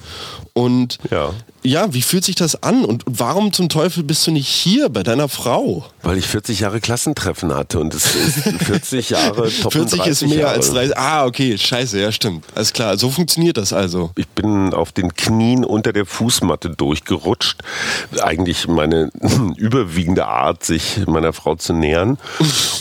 Und 0.56 1.00
Ja. 1.10 1.32
ja, 1.64 1.92
wie 1.96 2.04
fühlt 2.04 2.24
sich 2.24 2.36
das 2.36 2.62
an? 2.62 2.86
Und 2.86 3.04
warum 3.08 3.52
zum 3.54 3.70
Teufel 3.70 4.04
bist 4.04 4.28
du 4.28 4.32
nicht 4.32 4.48
hier 4.48 4.90
bei 4.90 5.02
deiner 5.02 5.28
Frau? 5.28 5.84
Weil 6.04 6.20
ich 6.20 6.28
40 6.28 6.60
Jahre 6.60 6.80
Klassentreffen 6.80 7.56
hatte 7.56 7.80
und 7.80 7.92
es 7.96 8.14
ist 8.16 8.44
40 8.64 9.10
Jahre 9.10 9.50
top 9.62 9.74
40 9.74 10.06
ist 10.06 10.22
mehr 10.28 10.38
Jahre. 10.42 10.54
als 10.54 10.70
30. 10.70 10.96
Ah, 10.96 11.26
okay, 11.26 11.58
scheiße, 11.58 12.00
ja 12.00 12.12
stimmt. 12.12 12.46
Alles 12.54 12.72
klar, 12.72 13.00
so 13.00 13.10
funktioniert 13.10 13.58
das 13.58 13.74
also. 13.74 14.12
Ich 14.16 14.28
bin 14.28 14.76
auf 14.76 14.92
den 14.92 15.16
Knien 15.16 15.66
unter 15.66 15.92
der 15.92 16.06
Fußmatte 16.06 16.70
durchgerutscht. 16.70 17.60
Eigentlich 18.22 18.68
meine 18.68 19.10
überwiegende 19.58 20.28
Art, 20.28 20.64
sich 20.64 21.00
meiner 21.08 21.34
Frau 21.34 21.56
zu 21.56 21.74
nähern. 21.74 22.20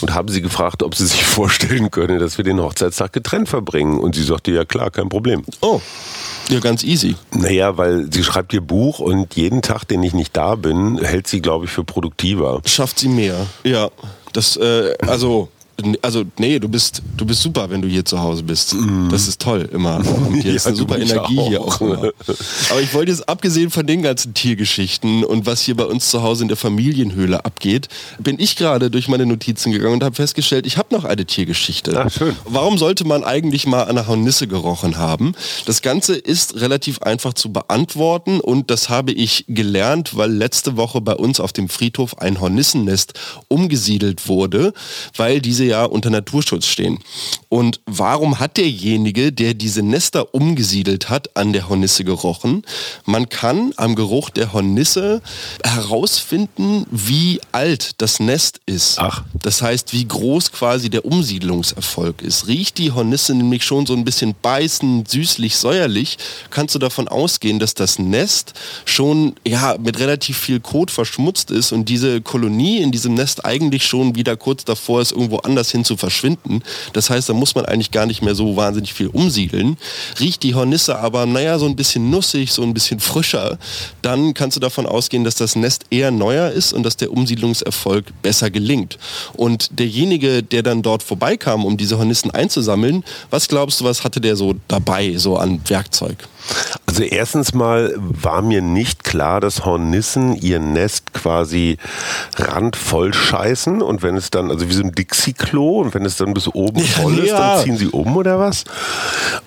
Und 0.01 0.13
habe 0.13 0.31
sie 0.31 0.43
gefragt, 0.43 0.83
ob 0.83 0.93
sie 0.93 1.07
sich 1.07 1.23
vorstellen 1.25 1.89
könne, 1.89 2.19
dass 2.19 2.37
wir 2.37 2.45
den 2.45 2.59
Hochzeitstag 2.61 3.13
getrennt 3.13 3.49
verbringen. 3.49 3.99
Und 3.99 4.13
sie 4.13 4.23
sagte, 4.23 4.51
ja 4.51 4.63
klar, 4.63 4.91
kein 4.91 5.09
Problem. 5.09 5.43
Oh, 5.61 5.81
ja, 6.49 6.59
ganz 6.59 6.83
easy. 6.83 7.15
Naja, 7.31 7.77
weil 7.77 8.11
sie 8.11 8.23
schreibt 8.23 8.53
ihr 8.53 8.61
Buch 8.61 8.99
und 8.99 9.35
jeden 9.35 9.61
Tag, 9.61 9.85
den 9.85 10.03
ich 10.03 10.13
nicht 10.13 10.35
da 10.35 10.55
bin, 10.55 10.97
hält 10.97 11.27
sie, 11.27 11.41
glaube 11.41 11.65
ich, 11.65 11.71
für 11.71 11.83
produktiver. 11.83 12.61
Schafft 12.65 12.99
sie 12.99 13.09
mehr. 13.09 13.45
Ja, 13.63 13.89
das, 14.33 14.57
äh, 14.57 14.93
also, 15.07 15.49
also, 16.01 16.23
nee, 16.37 16.59
du 16.59 16.69
bist, 16.69 17.01
du 17.17 17.25
bist 17.25 17.41
super, 17.41 17.69
wenn 17.69 17.81
du 17.81 17.87
hier 17.87 18.05
zu 18.05 18.19
Hause 18.19 18.43
bist. 18.43 18.75
Das 19.09 19.27
ist 19.27 19.41
toll, 19.41 19.67
immer. 19.71 19.97
Und 20.27 20.35
hier 20.41 20.51
Ja, 20.51 20.55
ist 20.57 20.67
eine 20.67 20.75
super 20.75 20.97
Energie 20.99 21.39
hier 21.47 21.61
auch. 21.61 21.79
auch 21.79 21.81
immer. 21.81 22.11
Aber 22.69 22.81
ich 22.81 22.93
wollte 22.93 23.11
jetzt, 23.11 23.27
abgesehen 23.27 23.69
von 23.71 23.85
den 23.85 24.01
ganzen 24.03 24.33
Tiergeschichten 24.33 25.23
und 25.23 25.45
was 25.45 25.61
hier 25.61 25.75
bei 25.75 25.85
uns 25.85 26.09
zu 26.09 26.21
Hause 26.23 26.43
in 26.43 26.47
der 26.47 26.57
Familienhöhle 26.57 27.43
abgeht, 27.45 27.87
bin 28.19 28.39
ich 28.39 28.55
gerade 28.55 28.89
durch 28.91 29.07
meine 29.07 29.25
Notizen 29.25 29.71
gegangen 29.71 29.93
und 29.95 30.03
habe 30.03 30.15
festgestellt, 30.15 30.65
ich 30.67 30.77
habe 30.77 30.93
noch 30.93 31.03
eine 31.05 31.25
Tiergeschichte. 31.25 31.99
Ah, 31.99 32.09
schön. 32.09 32.35
Warum 32.45 32.77
sollte 32.77 33.05
man 33.05 33.23
eigentlich 33.23 33.65
mal 33.65 33.83
an 33.83 33.89
einer 33.97 34.07
Hornisse 34.07 34.47
gerochen 34.47 34.97
haben? 34.97 35.33
Das 35.65 35.81
Ganze 35.81 36.15
ist 36.15 36.59
relativ 36.61 37.01
einfach 37.01 37.33
zu 37.33 37.51
beantworten 37.51 38.39
und 38.39 38.69
das 38.71 38.89
habe 38.89 39.11
ich 39.11 39.45
gelernt, 39.47 40.15
weil 40.15 40.31
letzte 40.31 40.77
Woche 40.77 41.01
bei 41.01 41.13
uns 41.15 41.39
auf 41.39 41.53
dem 41.53 41.69
Friedhof 41.69 42.17
ein 42.19 42.39
Hornissennest 42.39 43.13
umgesiedelt 43.47 44.27
wurde, 44.27 44.73
weil 45.15 45.41
diese 45.41 45.63
ja 45.73 45.85
unter 45.85 46.09
Naturschutz 46.09 46.65
stehen. 46.65 46.99
Und 47.49 47.81
warum 47.85 48.39
hat 48.39 48.57
derjenige, 48.57 49.31
der 49.31 49.53
diese 49.53 49.81
Nester 49.81 50.33
umgesiedelt 50.33 51.09
hat, 51.09 51.35
an 51.35 51.51
der 51.53 51.67
Hornisse 51.69 52.03
gerochen? 52.03 52.63
Man 53.05 53.29
kann 53.29 53.73
am 53.77 53.95
Geruch 53.95 54.29
der 54.29 54.53
Hornisse 54.53 55.21
herausfinden, 55.63 56.85
wie 56.91 57.41
alt 57.51 58.01
das 58.01 58.19
Nest 58.19 58.61
ist. 58.65 58.99
Ach. 58.99 59.23
Das 59.41 59.61
heißt, 59.61 59.93
wie 59.93 60.07
groß 60.07 60.51
quasi 60.51 60.89
der 60.89 61.05
Umsiedlungserfolg 61.05 62.21
ist. 62.21 62.47
Riecht 62.47 62.77
die 62.77 62.91
Hornisse 62.91 63.33
nämlich 63.33 63.63
schon 63.63 63.85
so 63.85 63.93
ein 63.93 64.05
bisschen 64.05 64.35
beißend, 64.41 65.09
süßlich, 65.09 65.55
säuerlich, 65.55 66.17
kannst 66.49 66.75
du 66.75 66.79
davon 66.79 67.07
ausgehen, 67.07 67.59
dass 67.59 67.73
das 67.73 67.99
Nest 67.99 68.53
schon 68.85 69.35
ja, 69.45 69.75
mit 69.79 69.99
relativ 69.99 70.37
viel 70.37 70.59
Kot 70.59 70.91
verschmutzt 70.91 71.51
ist 71.51 71.71
und 71.71 71.89
diese 71.89 72.21
Kolonie 72.21 72.77
in 72.81 72.91
diesem 72.91 73.15
Nest 73.15 73.45
eigentlich 73.45 73.85
schon 73.85 74.15
wieder 74.15 74.37
kurz 74.37 74.65
davor 74.65 75.01
ist, 75.01 75.11
irgendwo 75.11 75.37
anders 75.37 75.52
hin 75.71 75.85
zu 75.85 75.97
verschwinden. 75.97 76.61
Das 76.93 77.09
heißt, 77.09 77.29
da 77.29 77.33
muss 77.33 77.55
man 77.55 77.65
eigentlich 77.65 77.91
gar 77.91 78.05
nicht 78.05 78.21
mehr 78.21 78.35
so 78.35 78.55
wahnsinnig 78.55 78.93
viel 78.93 79.07
umsiedeln. 79.07 79.77
Riecht 80.19 80.43
die 80.43 80.55
Hornisse 80.55 80.99
aber, 80.99 81.25
naja, 81.25 81.59
so 81.59 81.65
ein 81.65 81.75
bisschen 81.75 82.09
nussig, 82.09 82.51
so 82.51 82.63
ein 82.63 82.73
bisschen 82.73 82.99
frischer, 82.99 83.57
dann 84.01 84.33
kannst 84.33 84.55
du 84.55 84.59
davon 84.61 84.85
ausgehen, 84.85 85.23
dass 85.23 85.35
das 85.35 85.55
Nest 85.55 85.85
eher 85.89 86.11
neuer 86.11 86.49
ist 86.51 86.73
und 86.73 86.83
dass 86.83 86.97
der 86.97 87.11
Umsiedlungserfolg 87.11 88.05
besser 88.21 88.49
gelingt. 88.49 88.97
Und 89.33 89.79
derjenige, 89.79 90.43
der 90.43 90.63
dann 90.63 90.81
dort 90.81 91.03
vorbeikam, 91.03 91.65
um 91.65 91.77
diese 91.77 91.97
Hornissen 91.97 92.31
einzusammeln, 92.31 93.03
was 93.29 93.47
glaubst 93.47 93.81
du, 93.81 93.85
was 93.85 94.03
hatte 94.03 94.21
der 94.21 94.35
so 94.35 94.55
dabei, 94.67 95.17
so 95.17 95.37
an 95.37 95.61
Werkzeug? 95.67 96.27
Also 96.85 97.03
erstens 97.03 97.53
mal 97.53 97.93
war 97.97 98.41
mir 98.41 98.61
nicht 98.61 99.03
klar, 99.03 99.39
dass 99.39 99.65
Hornissen 99.65 100.35
ihr 100.35 100.59
Nest 100.59 101.13
quasi 101.13 101.77
randvoll 102.35 103.13
scheißen 103.13 103.81
und 103.81 104.03
wenn 104.03 104.17
es 104.17 104.29
dann, 104.29 104.51
also 104.51 104.69
wie 104.69 104.73
so 104.73 104.83
ein 104.83 104.91
Dixie-Klo 105.43 105.81
und 105.81 105.93
wenn 105.93 106.05
es 106.05 106.17
dann 106.17 106.33
bis 106.33 106.47
oben 106.53 106.79
Ja, 106.79 106.85
voll 106.85 107.19
ist, 107.19 107.29
ja. 107.29 107.55
dann 107.55 107.63
ziehen 107.63 107.77
sie 107.77 107.87
um 107.87 108.15
oder 108.17 108.39
was? 108.39 108.63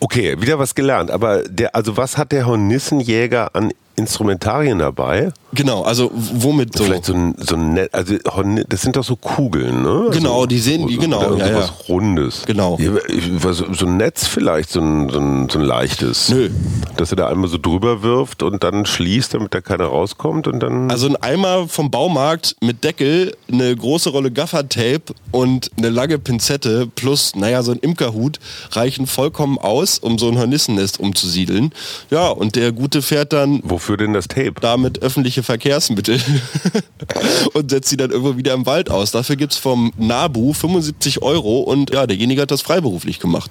Okay, 0.00 0.40
wieder 0.40 0.58
was 0.58 0.74
gelernt. 0.74 1.10
Aber 1.10 1.42
der, 1.48 1.74
also 1.74 1.96
was 1.96 2.16
hat 2.16 2.32
der 2.32 2.46
Hornissenjäger 2.46 3.54
an 3.54 3.72
Instrumentarien 3.96 4.78
dabei? 4.78 5.32
Genau, 5.52 5.82
also 5.82 6.10
womit 6.12 6.76
so? 6.76 6.84
Vielleicht 6.84 7.06
so 7.06 7.14
ein, 7.14 7.34
so 7.38 7.54
ein 7.56 7.72
Net, 7.74 7.94
also 7.94 8.14
das 8.68 8.82
sind 8.82 8.96
doch 8.96 9.04
so 9.04 9.16
Kugeln, 9.16 9.82
ne? 9.82 10.08
Genau, 10.12 10.34
also, 10.34 10.46
die 10.46 10.58
sehen- 10.58 10.86
die- 10.86 10.98
genau, 10.98 11.34
ja, 11.36 11.46
ja. 11.48 11.70
Rundes. 11.88 12.42
Genau. 12.46 12.78
So 13.52 13.86
ein 13.86 13.96
Netz 13.96 14.26
vielleicht, 14.26 14.70
so 14.70 14.80
ein, 14.80 15.08
so 15.08 15.18
ein, 15.18 15.48
so 15.48 15.58
ein 15.58 15.64
leichtes. 15.64 16.28
Nö. 16.28 16.50
Dass 16.96 17.10
er 17.12 17.16
da 17.16 17.28
einmal 17.28 17.48
so 17.48 17.58
drüber 17.58 18.02
wirft 18.02 18.42
und 18.42 18.62
dann 18.64 18.84
schließt, 18.86 19.32
damit 19.34 19.54
da 19.54 19.60
keiner 19.60 19.86
rauskommt 19.86 20.46
und 20.46 20.60
dann. 20.60 20.90
Also 20.90 21.06
ein 21.06 21.16
Eimer 21.16 21.68
vom 21.68 21.90
Baumarkt 21.90 22.56
mit 22.60 22.84
Deckel, 22.84 23.34
eine 23.50 23.74
große 23.74 24.10
Rolle 24.10 24.30
Gaffertape 24.30 25.14
und 25.30 25.70
eine 25.78 25.88
lange 25.90 26.18
Pinzette 26.18 26.86
plus, 26.94 27.34
naja, 27.34 27.62
so 27.62 27.72
ein 27.72 27.78
Imkerhut 27.78 28.40
reichen 28.72 29.06
vollkommen 29.06 29.58
aus, 29.58 29.98
um 29.98 30.18
so 30.18 30.28
ein 30.28 30.36
Hornissennest 30.38 31.00
umzusiedeln. 31.00 31.72
Ja, 32.10 32.28
und 32.28 32.56
der 32.56 32.72
Gute 32.72 33.00
fährt 33.00 33.32
dann 33.32 33.60
wofür 33.64 33.85
denn 33.94 34.12
das 34.12 34.26
Tape? 34.26 34.54
damit 34.60 35.02
öffentliche 35.02 35.42
Verkehrsmittel 35.42 36.20
und 37.52 37.70
setzt 37.70 37.88
sie 37.88 37.96
dann 37.96 38.10
irgendwo 38.10 38.36
wieder 38.36 38.54
im 38.54 38.66
Wald 38.66 38.90
aus. 38.90 39.12
Dafür 39.12 39.36
gibt's 39.36 39.56
vom 39.56 39.92
NABU 39.96 40.52
75 40.52 41.22
Euro 41.22 41.60
und 41.60 41.92
ja, 41.92 42.06
derjenige 42.06 42.42
hat 42.42 42.50
das 42.50 42.62
freiberuflich 42.62 43.20
gemacht. 43.20 43.50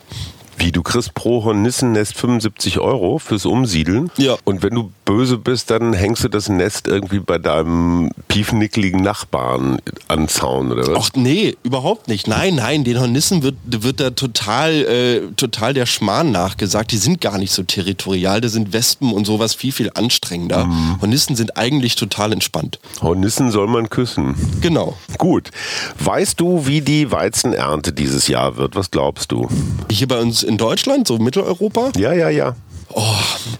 Wie, 0.58 0.72
du 0.72 0.84
kriegst 0.84 1.14
pro 1.14 1.44
Hornissennest 1.44 2.18
75 2.18 2.80
Euro 2.80 3.20
fürs 3.20 3.46
Umsiedeln. 3.46 4.10
Ja. 4.18 4.36
Und 4.44 4.64
wenn 4.64 4.74
du 4.74 4.92
böse 5.04 5.38
bist, 5.38 5.70
dann 5.70 5.94
hängst 5.94 6.24
du 6.24 6.30
das 6.30 6.50
Nest 6.50 6.88
irgendwie 6.88 7.20
bei 7.20 7.38
deinem 7.38 8.12
piefnickligen 8.28 9.02
Nachbarn 9.02 9.80
an 10.08 10.28
Zaun 10.28 10.72
oder 10.72 10.88
was? 10.88 10.98
Ach 10.98 11.10
nee, 11.16 11.56
überhaupt 11.64 12.08
nicht. 12.08 12.28
Nein, 12.28 12.56
nein, 12.56 12.84
den 12.84 13.00
Hornissen 13.00 13.44
wird, 13.44 13.56
wird 13.66 14.00
da 14.00 14.10
total, 14.12 14.74
äh, 14.74 15.22
total 15.36 15.74
der 15.74 15.86
Schmarrn 15.86 16.32
nachgesagt. 16.32 16.92
Die 16.92 16.98
sind 16.98 17.22
gar 17.22 17.38
nicht 17.38 17.52
so 17.52 17.64
territorial, 17.64 18.42
da 18.42 18.50
sind 18.50 18.74
Wespen 18.74 19.12
und 19.12 19.26
sowas 19.26 19.54
viel, 19.54 19.72
viel 19.72 19.92
anstrengender. 19.94 20.70
Hornissen 21.02 21.36
sind 21.36 21.58
eigentlich 21.58 21.96
total 21.96 22.34
entspannt. 22.34 22.80
Hornissen 23.02 23.52
soll 23.52 23.68
man 23.68 23.90
küssen. 23.90 24.36
Genau. 24.62 24.98
Gut. 25.18 25.52
Weißt 26.00 26.40
du, 26.40 26.66
wie 26.66 26.82
die 26.82 27.12
Weizenernte 27.12 27.94
dieses 27.94 28.28
Jahr 28.28 28.58
wird? 28.58 28.76
Was 28.76 28.92
glaubst 28.92 29.32
du? 29.32 29.48
Hier 29.92 30.08
bei 30.08 30.20
uns 30.20 30.45
in 30.46 30.58
Deutschland, 30.58 31.08
so 31.08 31.18
Mitteleuropa? 31.18 31.92
Ja, 31.98 32.14
ja, 32.14 32.30
ja. 32.30 32.56
Oh, 32.98 33.04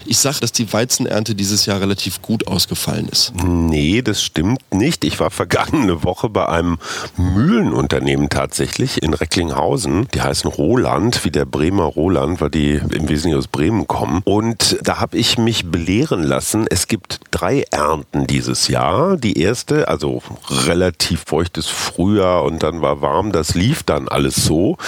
ich 0.06 0.16
sag, 0.16 0.40
dass 0.40 0.50
die 0.50 0.72
Weizenernte 0.72 1.34
dieses 1.34 1.66
Jahr 1.66 1.82
relativ 1.82 2.22
gut 2.22 2.46
ausgefallen 2.46 3.06
ist. 3.10 3.34
Nee, 3.44 4.00
das 4.00 4.22
stimmt 4.22 4.62
nicht. 4.72 5.04
Ich 5.04 5.20
war 5.20 5.30
vergangene 5.30 6.02
Woche 6.04 6.30
bei 6.30 6.48
einem 6.48 6.78
Mühlenunternehmen 7.18 8.30
tatsächlich 8.30 9.02
in 9.02 9.12
Recklinghausen. 9.12 10.08
Die 10.14 10.22
heißen 10.22 10.50
Roland, 10.50 11.22
wie 11.26 11.30
der 11.30 11.44
Bremer 11.44 11.84
Roland, 11.84 12.40
weil 12.40 12.48
die 12.48 12.76
im 12.76 13.10
Wesentlichen 13.10 13.36
aus 13.36 13.46
Bremen 13.46 13.86
kommen. 13.86 14.22
Und 14.24 14.78
da 14.82 15.00
habe 15.00 15.18
ich 15.18 15.36
mich 15.36 15.70
belehren 15.70 16.22
lassen. 16.22 16.66
Es 16.70 16.88
gibt 16.88 17.20
drei 17.30 17.64
Ernten 17.70 18.26
dieses 18.26 18.68
Jahr. 18.68 19.18
Die 19.18 19.38
erste, 19.38 19.88
also 19.88 20.22
relativ 20.48 21.24
feuchtes 21.26 21.66
Frühjahr 21.66 22.42
und 22.42 22.62
dann 22.62 22.80
war 22.80 23.02
warm. 23.02 23.32
Das 23.32 23.54
lief 23.54 23.82
dann 23.82 24.08
alles 24.08 24.36
so. 24.36 24.78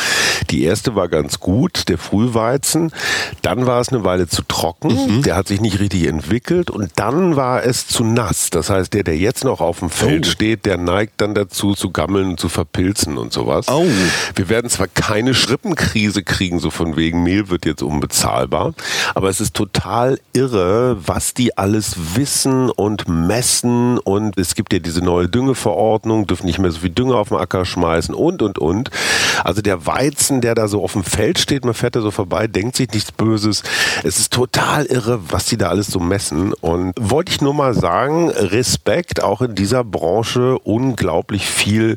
Die 0.49 0.63
erste 0.63 0.95
war 0.95 1.09
ganz 1.09 1.39
gut, 1.39 1.91
der 1.91 1.99
Frühweizen. 1.99 2.93
Dann 3.43 3.67
war 3.67 3.83
es 3.83 3.91
eine 3.91 4.05
Weile 4.05 4.27
zu 4.27 4.38
trocken. 4.43 4.89
Mhm. 4.89 5.23
Der 5.23 5.37
hat 5.37 5.49
sich 5.49 5.61
nicht 5.61 5.81
richtig 5.81 6.07
entwickelt 6.07 6.71
und 6.71 6.91
dann 6.97 7.37
war 7.37 7.65
es 7.65 7.87
zu 7.87 8.05
nass. 8.05 8.51
Das 8.51 8.71
heißt, 8.71 8.93
der, 8.95 9.03
der 9.03 9.17
jetzt 9.17 9.45
noch 9.45 9.61
auf 9.61 9.81
dem 9.81 9.91
Feld 9.91 10.27
oh. 10.27 10.31
steht, 10.31 10.67
der 10.67 10.77
neigt 10.77 11.21
dann 11.21 11.35
dazu 11.35 11.75
zu 11.75 11.91
gammeln 11.91 12.31
und 12.31 12.41
zu 12.41 12.49
verpilzen 12.49 13.19
und 13.19 13.33
sowas. 13.33 13.67
Oh. 13.69 13.87
Wir 14.35 14.49
werden 14.49 14.71
zwar 14.71 14.89
keine 14.89 15.35
Schrippenkrise 15.35 16.23
kriegen, 16.23 16.59
so 16.59 16.71
von 16.71 16.97
wegen 16.97 17.23
Mehl 17.23 17.49
wird 17.49 17.67
jetzt 17.67 17.83
unbezahlbar, 17.83 18.75
aber 19.15 19.29
es 19.29 19.41
ist 19.41 19.55
total 19.55 20.21
irre, 20.33 20.97
was 21.07 21.35
die 21.35 21.57
alles 21.57 21.97
wissen 22.15 22.71
und 22.71 23.09
messen 23.09 23.99
und 23.99 24.39
es 24.39 24.55
gibt 24.55 24.73
ja 24.73 24.79
diese 24.79 25.03
neue 25.03 25.29
Düngeverordnung, 25.29 26.27
dürfen 26.27 26.47
nicht 26.47 26.59
mehr 26.59 26.71
so 26.71 26.81
viel 26.81 26.91
Dünger 26.91 27.17
auf 27.17 27.29
den 27.29 27.39
Acker 27.39 27.65
schmeißen 27.65 28.15
und 28.15 28.43
und 28.43 28.59
und. 28.59 28.91
Also 29.45 29.63
der 29.63 29.87
Weizen, 29.87 30.41
der 30.41 30.55
da 30.55 30.69
so 30.69 30.83
auf 30.83 30.93
dem 30.93 31.05
Feld 31.05 31.39
steht, 31.39 31.65
man 31.65 31.75
fährt 31.75 31.97
da 31.97 32.01
so 32.01 32.11
vorbei, 32.11 32.47
denkt 32.47 32.77
sich 32.77 32.91
nichts 32.91 33.13
Böses. 33.13 33.63
Es 34.03 34.19
ist 34.19 34.28
total 34.31 34.87
irre, 34.87 35.21
was 35.31 35.47
die 35.47 35.57
da 35.57 35.69
alles 35.69 35.89
so 35.89 36.01
messen. 36.01 36.53
Und 36.55 36.93
wollte 36.99 37.33
ich 37.33 37.41
nur 37.41 37.55
mal 37.55 37.75
sagen, 37.75 38.31
Respekt, 38.31 39.23
auch 39.23 39.43
in 39.43 39.55
dieser 39.55 39.85
Branche 39.85 40.59
unglaublich 40.61 41.47
viel 41.47 41.97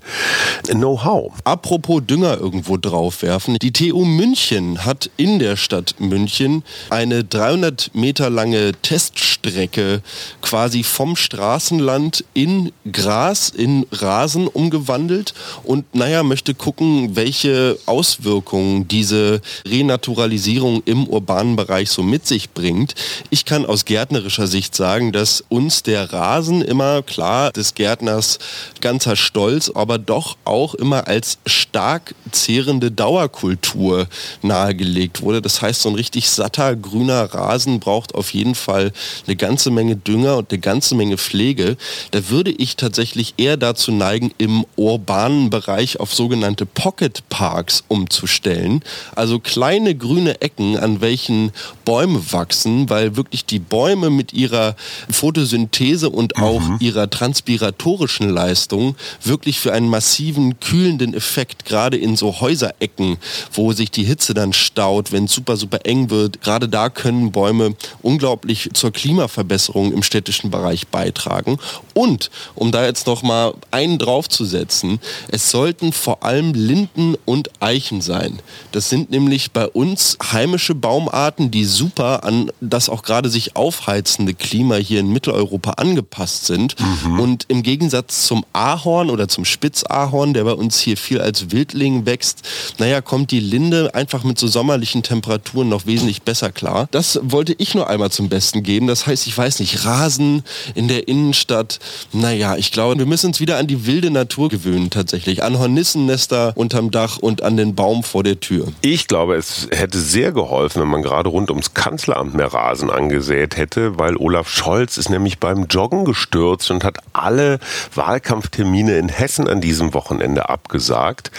Know-how. 0.68 1.34
Apropos 1.44 2.02
Dünger 2.06 2.38
irgendwo 2.38 2.78
draufwerfen. 2.78 3.58
Die 3.62 3.72
TU 3.72 4.06
München 4.06 4.86
hat 4.86 5.10
in 5.18 5.40
der 5.40 5.56
Stadt 5.56 5.96
München 6.00 6.64
eine 6.90 7.24
300 7.24 7.92
Meter 7.94 8.30
lange 8.30 8.72
Teststrecke 8.82 10.02
quasi 10.42 10.84
vom 10.84 11.16
Straßenland 11.16 12.26
in 12.34 12.72
Gras, 12.92 13.50
in 13.50 13.86
Rasen 13.92 14.48
umgewandelt 14.48 15.34
und 15.64 15.96
naja, 15.96 16.24
möchte 16.24 16.54
gucken, 16.54 17.16
welche 17.16 17.78
Auswirkungen 17.86 18.88
diese 18.88 19.42
Renaturalisierung 19.68 20.82
im 20.86 21.08
urbanen 21.08 21.56
Bereich 21.56 21.90
so 21.90 22.04
mit 22.12 22.28
sich 22.28 22.52
bringt. 22.52 22.94
Ich 23.30 23.46
kann 23.46 23.66
aus 23.66 23.86
gärtnerischer 23.86 24.46
Sicht 24.46 24.76
sagen, 24.76 25.14
dass 25.14 25.44
uns 25.48 25.82
der 25.82 26.12
Rasen 26.12 26.62
immer 26.62 27.02
klar 27.02 27.52
des 27.52 27.74
Gärtners 27.74 28.38
ganzer 28.82 29.16
Stolz, 29.16 29.72
aber 29.74 29.98
doch 29.98 30.38
auch 30.44 30.76
immer 30.76 31.08
als 31.08 31.38
stark 31.46 32.14
zehrende 32.32 32.92
Dauerkultur 32.92 34.08
nahegelegt 34.42 35.22
wurde. 35.22 35.42
Das 35.42 35.62
heißt, 35.62 35.82
so 35.82 35.90
ein 35.90 35.96
richtig 35.96 36.30
satter 36.30 36.76
grüner 36.76 37.34
Rasen 37.34 37.80
braucht 37.80 38.14
auf 38.14 38.34
jeden 38.34 38.56
Fall 38.56 38.92
eine 39.26 39.38
ganze 39.38 39.72
Menge 39.72 39.96
Dünger 39.96 40.38
und 40.38 40.52
eine 40.52 40.60
ganze 40.60 40.96
Menge 40.96 41.18
Pflege. 41.18 41.78
Da 42.12 42.30
würde 42.30 42.52
ich 42.52 42.76
tatsächlich 42.76 43.36
eher 43.38 43.56
dazu 43.56 43.92
neigen, 43.92 44.34
im 44.38 44.66
urbanen 44.76 45.50
Bereich 45.50 46.00
auf 46.00 46.14
sogenannte 46.14 46.66
Pocket 46.66 47.24
Parks 47.30 47.86
umzustellen. 47.88 48.84
Also 49.16 49.40
kleine 49.40 49.96
grüne 49.96 50.42
Ecken, 50.42 50.78
an 50.78 51.00
welchen 51.00 51.52
Bäume 51.86 52.01
wachsen, 52.08 52.90
weil 52.90 53.16
wirklich 53.16 53.46
die 53.46 53.60
Bäume 53.60 54.10
mit 54.10 54.34
ihrer 54.34 54.76
Photosynthese 55.10 56.10
und 56.10 56.38
auch 56.38 56.62
mhm. 56.62 56.78
ihrer 56.80 57.10
transpiratorischen 57.10 58.30
Leistung 58.30 58.96
wirklich 59.24 59.60
für 59.60 59.74
einen 59.74 59.90
massiven 59.90 60.60
kühlenden 60.60 61.14
Effekt, 61.14 61.66
gerade 61.66 61.98
in 61.98 62.16
so 62.16 62.42
Häuserecken, 62.42 63.18
wo 63.54 63.74
sich 63.74 63.92
die 63.92 64.04
Hitze 64.04 64.34
dann 64.34 64.54
staut, 64.54 65.12
wenn 65.12 65.26
es 65.26 65.34
super, 65.34 65.58
super 65.58 65.80
eng 65.86 66.10
wird, 66.10 66.42
gerade 66.42 66.68
da 66.68 66.90
können 66.90 67.32
Bäume 67.32 67.76
unglaublich 68.02 68.70
zur 68.74 68.92
Klimaverbesserung 68.92 69.92
im 69.92 70.04
städtischen 70.04 70.52
Bereich 70.52 70.88
beitragen. 70.88 71.58
Und, 71.94 72.30
um 72.56 72.72
da 72.72 72.86
jetzt 72.86 73.08
noch 73.08 73.24
mal 73.24 73.54
einen 73.72 73.98
draufzusetzen, 73.98 75.00
es 75.30 75.52
sollten 75.52 75.94
vor 75.94 76.24
allem 76.24 76.54
Linden 76.54 77.16
und 77.26 77.50
Eichen 77.60 78.02
sein. 78.02 78.40
Das 78.72 78.90
sind 78.90 79.12
nämlich 79.12 79.52
bei 79.52 79.68
uns 79.68 80.18
heimische 80.32 80.76
Baumarten, 80.76 81.52
die 81.52 81.66
super 81.66 81.91
an 82.00 82.52
das 82.62 82.90
auch 82.90 83.04
gerade 83.04 83.30
sich 83.30 83.56
aufheizende 83.56 84.34
Klima 84.34 84.76
hier 84.76 85.00
in 85.00 85.12
Mitteleuropa 85.12 85.72
angepasst 85.72 86.46
sind. 86.46 86.76
Mhm. 86.80 87.20
Und 87.20 87.46
im 87.48 87.64
Gegensatz 87.64 88.26
zum 88.26 88.46
Ahorn 88.54 89.10
oder 89.10 89.28
zum 89.28 89.46
Spitzahorn, 89.46 90.34
der 90.34 90.44
bei 90.44 90.54
uns 90.54 90.80
hier 90.80 90.98
viel 90.98 91.22
als 91.22 91.52
Wildling 91.52 92.06
wächst, 92.06 92.42
naja, 92.78 93.02
kommt 93.02 93.32
die 93.32 93.40
Linde 93.40 93.94
einfach 93.94 94.24
mit 94.24 94.40
so 94.40 94.48
sommerlichen 94.48 95.04
Temperaturen 95.04 95.70
noch 95.70 95.86
wesentlich 95.86 96.22
besser 96.22 96.52
klar. 96.52 96.88
Das 96.92 97.20
wollte 97.24 97.56
ich 97.58 97.76
nur 97.76 97.90
einmal 97.90 98.12
zum 98.12 98.30
Besten 98.30 98.64
geben. 98.64 98.88
Das 98.88 99.08
heißt, 99.08 99.28
ich 99.28 99.38
weiß 99.38 99.60
nicht, 99.60 99.86
Rasen 99.86 100.44
in 100.76 100.88
der 100.88 101.08
Innenstadt, 101.08 101.80
naja, 102.14 102.56
ich 102.56 102.72
glaube, 102.72 102.98
wir 102.98 103.06
müssen 103.06 103.28
uns 103.28 103.40
wieder 103.40 103.58
an 103.58 103.68
die 103.68 103.86
wilde 103.86 104.12
Natur 104.12 104.50
gewöhnen 104.50 104.90
tatsächlich. 104.90 105.44
An 105.44 105.58
Hornissennester 105.58 106.54
unterm 106.56 106.92
Dach 106.92 107.18
und 107.18 107.42
an 107.42 107.58
den 107.58 107.76
Baum 107.76 108.04
vor 108.04 108.24
der 108.24 108.40
Tür. 108.40 108.68
Ich 108.82 109.08
glaube, 109.08 109.36
es 109.36 109.68
hätte 109.72 110.00
sehr 110.00 110.32
geholfen, 110.32 110.82
wenn 110.82 110.90
man 110.90 111.02
gerade 111.02 111.30
rund 111.30 111.50
ums 111.50 111.74
Kanzleramt 111.82 112.36
mehr 112.36 112.54
Rasen 112.54 112.92
angesät 112.92 113.58
hätte, 113.58 113.98
weil 113.98 114.16
Olaf 114.16 114.48
Scholz 114.48 114.98
ist 114.98 115.10
nämlich 115.10 115.40
beim 115.40 115.66
Joggen 115.66 116.06
gestürzt 116.06 116.70
und 116.70 116.84
hat 116.84 117.00
alle 117.12 117.58
Wahlkampftermine 117.96 119.00
in 119.00 119.10
Hessen 119.10 119.48
an 119.48 119.62
diesem 119.62 119.96
Wochenende 119.96 120.48
abgesagt. 120.48 121.32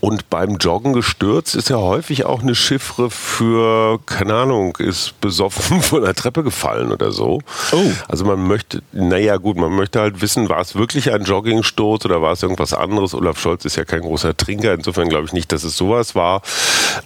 Und 0.00 0.28
beim 0.28 0.56
Joggen 0.56 0.92
gestürzt 0.92 1.54
ist 1.54 1.70
ja 1.70 1.78
häufig 1.78 2.26
auch 2.26 2.42
eine 2.42 2.54
Chiffre 2.54 3.08
für, 3.08 4.00
keine 4.04 4.34
Ahnung, 4.34 4.76
ist 4.76 5.18
besoffen 5.22 5.80
von 5.80 6.02
der 6.02 6.14
Treppe 6.14 6.42
gefallen 6.42 6.92
oder 6.92 7.10
so. 7.10 7.40
Oh. 7.72 7.90
Also 8.06 8.26
man 8.26 8.46
möchte, 8.46 8.82
naja 8.92 9.38
gut, 9.38 9.56
man 9.56 9.74
möchte 9.74 9.98
halt 9.98 10.20
wissen, 10.20 10.50
war 10.50 10.60
es 10.60 10.74
wirklich 10.74 11.10
ein 11.10 11.24
Joggingsturz 11.24 12.04
oder 12.04 12.20
war 12.20 12.32
es 12.32 12.42
irgendwas 12.42 12.74
anderes? 12.74 13.14
Olaf 13.14 13.40
Scholz 13.40 13.64
ist 13.64 13.76
ja 13.76 13.86
kein 13.86 14.02
großer 14.02 14.36
Trinker, 14.36 14.74
insofern 14.74 15.08
glaube 15.08 15.24
ich 15.24 15.32
nicht, 15.32 15.50
dass 15.52 15.64
es 15.64 15.74
sowas 15.74 16.14
war. 16.14 16.42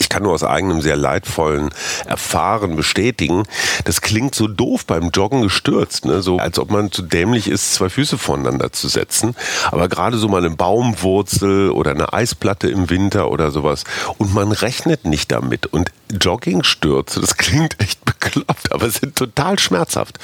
Ich 0.00 0.08
kann 0.08 0.24
nur 0.24 0.32
aus 0.32 0.42
eigenem 0.42 0.80
sehr 0.80 0.96
leidvollen 0.96 1.70
Erfahren 2.06 2.63
bestätigen. 2.68 3.44
Das 3.84 4.00
klingt 4.00 4.34
so 4.34 4.48
doof 4.48 4.86
beim 4.86 5.10
Joggen 5.10 5.42
gestürzt, 5.42 6.04
ne? 6.04 6.22
so 6.22 6.38
als 6.38 6.58
ob 6.58 6.70
man 6.70 6.90
zu 6.90 7.02
dämlich 7.02 7.48
ist, 7.48 7.74
zwei 7.74 7.88
Füße 7.88 8.18
voneinander 8.18 8.72
zu 8.72 8.88
setzen. 8.88 9.34
Aber 9.70 9.88
gerade 9.88 10.16
so 10.16 10.28
mal 10.28 10.44
eine 10.44 10.54
Baumwurzel 10.54 11.70
oder 11.70 11.92
eine 11.92 12.12
Eisplatte 12.12 12.68
im 12.68 12.90
Winter 12.90 13.30
oder 13.30 13.50
sowas 13.50 13.84
und 14.18 14.34
man 14.34 14.52
rechnet 14.52 15.04
nicht 15.04 15.30
damit. 15.30 15.66
Und 15.66 15.90
Joggingstürze, 16.10 17.20
das 17.20 17.36
klingt 17.36 17.80
echt 17.80 18.04
bekloppt, 18.04 18.72
aber 18.72 18.90
sind 18.90 19.16
total 19.16 19.58
schmerzhaft. 19.58 20.18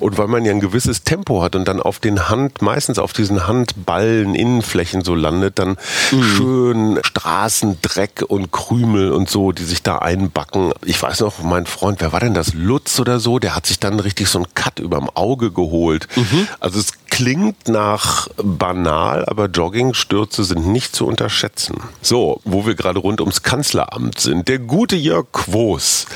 Und 0.00 0.18
weil 0.18 0.28
man 0.28 0.44
ja 0.44 0.52
ein 0.52 0.60
gewisses 0.60 1.04
Tempo 1.04 1.42
hat 1.42 1.56
und 1.56 1.66
dann 1.66 1.80
auf 1.80 1.98
den 1.98 2.28
Hand, 2.28 2.62
meistens 2.62 2.98
auf 2.98 3.12
diesen 3.12 3.46
Handballen, 3.46 4.34
Innenflächen 4.34 5.04
so 5.04 5.14
landet, 5.14 5.58
dann 5.58 5.76
mhm. 6.10 6.22
schön 6.22 7.00
Straßendreck 7.02 8.24
und 8.26 8.52
Krümel 8.52 9.12
und 9.12 9.28
so, 9.28 9.52
die 9.52 9.64
sich 9.64 9.82
da 9.82 9.98
einbacken. 9.98 10.72
Ich 10.84 11.02
weiß 11.02 11.20
noch, 11.20 11.42
mein 11.42 11.66
Freund, 11.66 12.00
wer 12.00 12.12
war 12.12 12.20
denn 12.20 12.34
das? 12.34 12.54
Lutz 12.54 12.98
oder 13.00 13.20
so, 13.20 13.38
der 13.38 13.54
hat 13.54 13.66
sich 13.66 13.80
dann 13.80 14.00
richtig 14.00 14.28
so 14.28 14.38
einen 14.38 14.54
Cut 14.54 14.78
überm 14.78 15.10
Auge 15.14 15.50
geholt. 15.50 16.08
Mhm. 16.16 16.48
Also 16.60 16.78
es 16.78 16.92
klingt 17.14 17.68
nach 17.68 18.26
banal, 18.42 19.24
aber 19.26 19.46
Joggingstürze 19.46 20.42
sind 20.42 20.66
nicht 20.66 20.96
zu 20.96 21.06
unterschätzen. 21.06 21.76
So, 22.02 22.40
wo 22.42 22.66
wir 22.66 22.74
gerade 22.74 22.98
rund 22.98 23.20
ums 23.20 23.44
Kanzleramt 23.44 24.18
sind. 24.18 24.48
Der 24.48 24.58
gute 24.58 24.96
Jörg 24.96 25.26
Quos, 25.30 26.06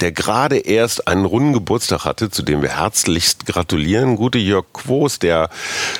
der 0.00 0.10
gerade 0.10 0.58
erst 0.58 1.06
einen 1.06 1.26
runden 1.26 1.52
Geburtstag 1.52 2.04
hatte, 2.04 2.30
zu 2.30 2.42
dem 2.42 2.60
wir 2.60 2.76
herzlichst 2.76 3.46
gratulieren. 3.46 4.16
Gute 4.16 4.38
Jörg 4.38 4.64
Quos, 4.72 5.20
der 5.20 5.48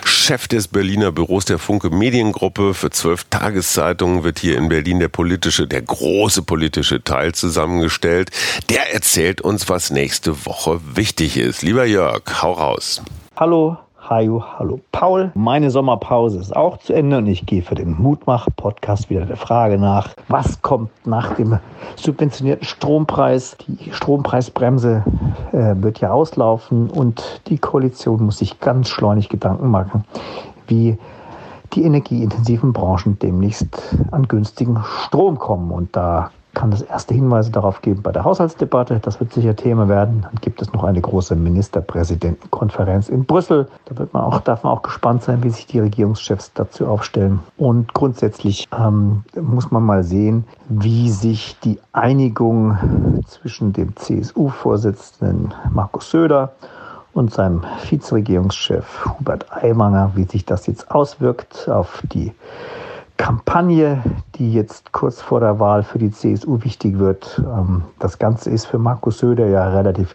Chef 0.03 0.49
des 0.49 0.67
Berliner 0.67 1.13
Büros 1.13 1.45
der 1.45 1.61
Funke 1.61 1.91
Mediengruppe 1.91 2.75
für 2.75 2.91
zwölf 2.91 3.27
Tageszeitungen 3.31 4.25
wird 4.25 4.41
hier 4.41 4.59
in 4.59 4.69
Berlin 4.69 4.99
der 4.99 5.07
politische, 5.07 5.69
der 5.69 5.83
große 5.83 6.43
politische 6.43 7.05
Teil 7.05 7.33
zusammengestellt. 7.33 8.33
Der 8.71 8.93
erzählt 8.93 9.41
uns, 9.41 9.69
was 9.69 9.91
nächste 9.91 10.47
Woche 10.47 10.81
wichtig 10.97 11.37
ist. 11.37 11.63
Lieber 11.63 11.85
Jörg, 11.85 12.23
hau 12.43 12.55
raus. 12.55 13.03
Hallo, 13.37 13.79
Hajo, 14.09 14.43
hallo 14.59 14.81
Paul. 14.91 15.33
Meine 15.35 15.71
Sommerpause 15.71 16.39
ist 16.39 16.57
auch 16.57 16.79
zu 16.79 16.95
Ende 16.95 17.19
und 17.19 17.27
ich 17.27 17.45
gehe 17.45 17.61
für 17.61 17.75
den 17.75 18.01
Mutmach-Podcast 18.01 19.11
wieder 19.11 19.27
der 19.27 19.37
Frage 19.37 19.77
nach, 19.77 20.15
was 20.29 20.63
kommt 20.63 20.91
nach 21.07 21.35
dem 21.35 21.59
subventionierten 21.97 22.65
Strompreis. 22.65 23.59
Die 23.67 23.93
Strompreisbremse 23.93 25.05
äh, 25.53 25.75
wird 25.83 26.01
ja 26.01 26.11
auslaufen 26.11 26.89
und 26.89 27.43
die 27.49 27.59
Koalition 27.59 28.25
muss 28.25 28.39
sich 28.39 28.59
ganz 28.61 28.89
schleunig 28.89 29.29
Gedanken 29.29 29.71
machen, 29.71 30.05
wie 30.69 30.97
die 31.75 31.83
energieintensiven 31.83 32.73
Branchen 32.73 33.19
demnächst 33.19 33.67
an 34.11 34.27
günstigen 34.27 34.83
Strom 35.05 35.39
kommen. 35.39 35.71
Und 35.71 35.95
da 35.95 36.31
kann 36.55 36.73
es 36.73 36.83
erste 36.83 37.15
Hinweise 37.15 37.51
darauf 37.51 37.83
geben 37.83 38.03
bei 38.03 38.13
der 38.13 38.25
Haushaltsdebatte. 38.25 39.01
Das 39.01 39.21
wird 39.21 39.33
sicher 39.33 39.55
Thema 39.55 39.89
werden. 39.89 40.23
Dann 40.23 40.41
gibt 40.41 40.61
es 40.61 40.73
noch 40.73 40.85
eine 40.85 41.01
große 41.01 41.37
Ministerpräsidentenkonferenz 41.37 43.09
in 43.09 43.25
Brüssel. 43.25 43.69
Da 43.85 43.97
wird 43.99 44.13
man 44.13 44.25
auch, 44.25 44.41
darf 44.41 44.65
man 44.65 44.73
auch 44.73 44.83
gespannt 44.83 45.23
sein, 45.23 45.43
wie 45.43 45.51
sich 45.51 45.67
die 45.67 45.79
Regierungschefs 45.79 46.53
dazu 46.55 46.87
aufstellen. 46.87 47.41
Und 47.57 47.95
grundsätzlich 47.95 48.69
ähm, 48.77 49.25
muss 49.41 49.71
man 49.71 49.85
mal 49.85 50.03
sehen, 50.03 50.45
wie 50.69 51.11
sich 51.11 51.59
die 51.61 51.79
Einigung 51.93 53.23
zwischen 53.27 53.73
dem 53.73 53.95
CSU-Vorsitzenden 53.97 55.55
Markus 55.71 56.11
Söder 56.11 56.53
und 57.13 57.33
seinem 57.33 57.63
Vizeregierungschef 57.89 59.07
Hubert 59.07 59.47
Aiwanger, 59.51 60.13
wie 60.15 60.25
sich 60.25 60.45
das 60.45 60.67
jetzt 60.67 60.91
auswirkt 60.91 61.69
auf 61.69 62.03
die 62.13 62.33
Kampagne, 63.19 64.03
die 64.37 64.55
jetzt 64.55 64.93
kurz 64.93 65.21
vor 65.21 65.41
der 65.41 65.61
Wahl 65.61 65.83
für 65.83 65.99
die 65.99 66.11
CSU 66.11 66.65
wichtig 66.65 66.99
wird. 66.99 67.43
Ähm, 67.45 67.83
das 67.99 68.19
Ganze 68.19 68.49
ist 68.49 68.65
für 68.65 68.79
Markus 68.79 69.19
Söder 69.19 69.47
ja 69.49 69.69
relativ 69.69 70.15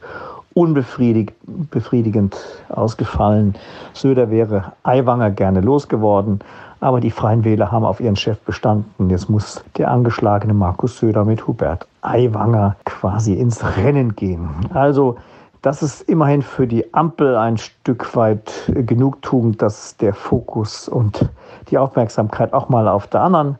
unbefriedigend 0.56 2.36
ausgefallen. 2.70 3.56
Söder 3.94 4.32
wäre 4.32 4.74
Aiwanger 4.84 5.32
gerne 5.32 5.62
losgeworden, 5.62 6.40
aber 6.80 7.00
die 7.00 7.12
Freien 7.12 7.44
Wähler 7.44 7.72
haben 7.72 7.86
auf 7.86 8.00
ihren 8.00 8.16
Chef 8.16 8.40
bestanden. 8.40 9.10
Jetzt 9.10 9.30
muss 9.30 9.64
der 9.78 9.92
angeschlagene 9.92 10.54
Markus 10.54 10.98
Söder 10.98 11.26
mit 11.26 11.46
Hubert 11.48 11.88
Aiwanger 12.02 12.76
quasi 12.86 13.34
ins 13.34 13.64
Rennen 13.78 14.16
gehen. 14.16 14.50
Also 14.74 15.18
das 15.64 15.82
ist 15.82 16.02
immerhin 16.02 16.42
für 16.42 16.68
die 16.68 16.94
Ampel 16.94 17.38
ein 17.38 17.58
Stück 17.58 18.16
weit 18.18 18.52
Genugtuung, 18.68 19.58
dass 19.58 19.96
der 19.96 20.14
Fokus 20.14 20.90
und 20.90 21.30
die 21.70 21.78
Aufmerksamkeit 21.78 22.52
auch 22.52 22.68
mal 22.68 22.90
auf 22.90 23.08
der 23.08 23.22
anderen 23.22 23.58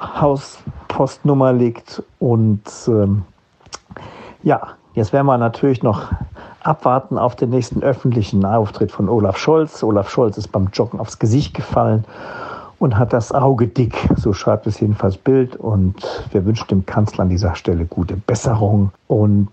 Hauspostnummer 0.00 1.52
liegt. 1.52 2.02
Und 2.18 2.64
ähm, 2.88 3.22
ja, 4.42 4.60
jetzt 4.94 5.12
werden 5.12 5.26
wir 5.26 5.38
natürlich 5.38 5.84
noch 5.84 6.10
abwarten 6.64 7.16
auf 7.16 7.36
den 7.36 7.50
nächsten 7.50 7.84
öffentlichen 7.84 8.44
Auftritt 8.44 8.90
von 8.90 9.08
Olaf 9.08 9.38
Scholz. 9.38 9.84
Olaf 9.84 10.10
Scholz 10.10 10.38
ist 10.38 10.48
beim 10.48 10.70
Joggen 10.72 10.98
aufs 10.98 11.20
Gesicht 11.20 11.54
gefallen 11.54 12.04
und 12.78 12.96
hat 12.96 13.12
das 13.12 13.32
Auge 13.32 13.66
dick. 13.66 14.08
So 14.16 14.32
schreibt 14.32 14.66
es 14.66 14.80
jedenfalls 14.80 15.16
Bild. 15.16 15.56
Und 15.56 15.96
wir 16.32 16.44
wünschen 16.44 16.68
dem 16.68 16.86
Kanzler 16.86 17.22
an 17.22 17.28
dieser 17.28 17.54
Stelle 17.54 17.84
gute 17.84 18.16
Besserung 18.16 18.92
und 19.06 19.50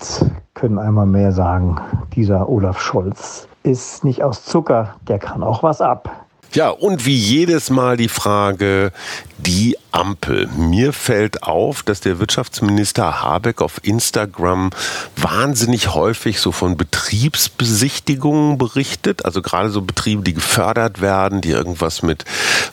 können 0.54 0.80
einmal 0.80 1.06
mehr 1.06 1.32
sagen, 1.32 1.78
dieser 2.16 2.48
Olaf 2.50 2.80
Scholz 2.80 3.48
ist 3.64 4.04
nicht 4.04 4.24
aus 4.24 4.46
Zucker, 4.46 4.96
der 5.08 5.20
kann 5.20 5.44
auch 5.44 5.64
was 5.64 5.82
ab. 5.82 6.26
Ja, 6.54 6.70
und 6.70 7.06
wie 7.06 7.16
jedes 7.16 7.70
Mal 7.70 7.98
die 7.98 8.08
Frage, 8.08 8.92
die 9.38 9.76
Ampel. 9.96 10.48
Mir 10.58 10.92
fällt 10.92 11.44
auf, 11.44 11.82
dass 11.82 12.02
der 12.02 12.20
Wirtschaftsminister 12.20 13.24
Habeck 13.24 13.62
auf 13.62 13.80
Instagram 13.82 14.72
wahnsinnig 15.16 15.96
häufig 15.96 16.42
so 16.42 16.52
von 16.52 16.76
Betriebsbesichtigungen 16.76 18.58
berichtet. 18.58 19.24
Also 19.24 19.42
gerade 19.42 19.70
so 19.70 19.82
Betriebe, 19.82 20.22
die 20.22 20.34
gefördert 20.34 21.00
werden, 21.00 21.40
die 21.40 21.52
irgendwas 21.52 22.04
mit 22.04 22.26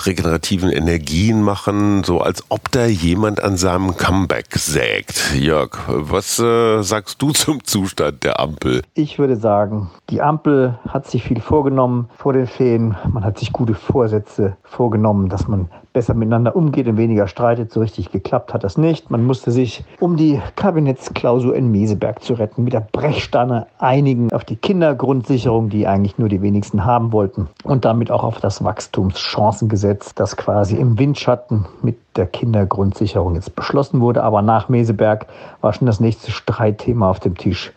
regenerativen 0.04 0.70
Energien 0.70 1.42
machen, 1.42 2.02
so 2.02 2.20
als 2.20 2.42
ob 2.48 2.72
da 2.72 2.86
jemand 2.86 3.40
an 3.40 3.56
seinem 3.56 3.96
Comeback 3.96 4.56
sägt. 4.56 5.34
Jörg, 5.34 5.78
was 5.86 6.40
äh, 6.40 6.82
sagst 6.82 7.22
du 7.22 7.30
zum 7.30 7.62
Zustand 7.62 8.24
der 8.24 8.40
Ampel? 8.40 8.82
Ich 8.94 9.20
würde 9.20 9.36
sagen, 9.36 9.90
die 10.10 10.22
Ampel 10.22 10.78
hat 10.88 11.08
sich 11.08 11.22
viel 11.22 11.40
vorgenommen 11.40 12.08
vor 12.16 12.32
den 12.32 12.48
Ferien. 12.48 12.96
Man 13.12 13.24
hat 13.24 13.38
sich 13.38 13.52
gute 13.52 13.74
Vorsätze 13.74 14.56
vorgenommen, 14.64 15.28
dass 15.28 15.46
man 15.46 15.70
besser 15.92 16.14
miteinander 16.14 16.56
umgeht 16.56 16.88
und 16.88 16.96
weniger 16.96 17.28
streitet. 17.28 17.72
So 17.72 17.80
richtig 17.80 18.10
geklappt 18.10 18.54
hat 18.54 18.64
das 18.64 18.78
nicht. 18.78 19.10
Man 19.10 19.24
musste 19.24 19.50
sich, 19.50 19.84
um 20.00 20.16
die 20.16 20.40
Kabinettsklausur 20.56 21.54
in 21.54 21.70
Meseberg 21.70 22.22
zu 22.22 22.34
retten, 22.34 22.64
mit 22.64 22.72
der 22.72 22.80
Brechstange 22.80 23.66
einigen 23.78 24.32
auf 24.32 24.44
die 24.44 24.56
Kindergrundsicherung, 24.56 25.68
die 25.68 25.86
eigentlich 25.86 26.18
nur 26.18 26.28
die 26.28 26.42
wenigsten 26.42 26.84
haben 26.84 27.12
wollten. 27.12 27.48
Und 27.64 27.84
damit 27.84 28.10
auch 28.10 28.24
auf 28.24 28.40
das 28.40 28.64
Wachstumschancengesetz, 28.64 30.14
das 30.14 30.36
quasi 30.36 30.76
im 30.76 30.98
Windschatten 30.98 31.66
mit 31.82 31.98
der 32.16 32.26
Kindergrundsicherung 32.26 33.34
jetzt 33.34 33.54
beschlossen 33.54 34.00
wurde. 34.00 34.22
Aber 34.22 34.42
nach 34.42 34.68
Meseberg 34.68 35.26
war 35.60 35.72
schon 35.72 35.86
das 35.86 36.00
nächste 36.00 36.30
Streitthema 36.30 37.10
auf 37.10 37.20
dem 37.20 37.36
Tisch. 37.36 37.72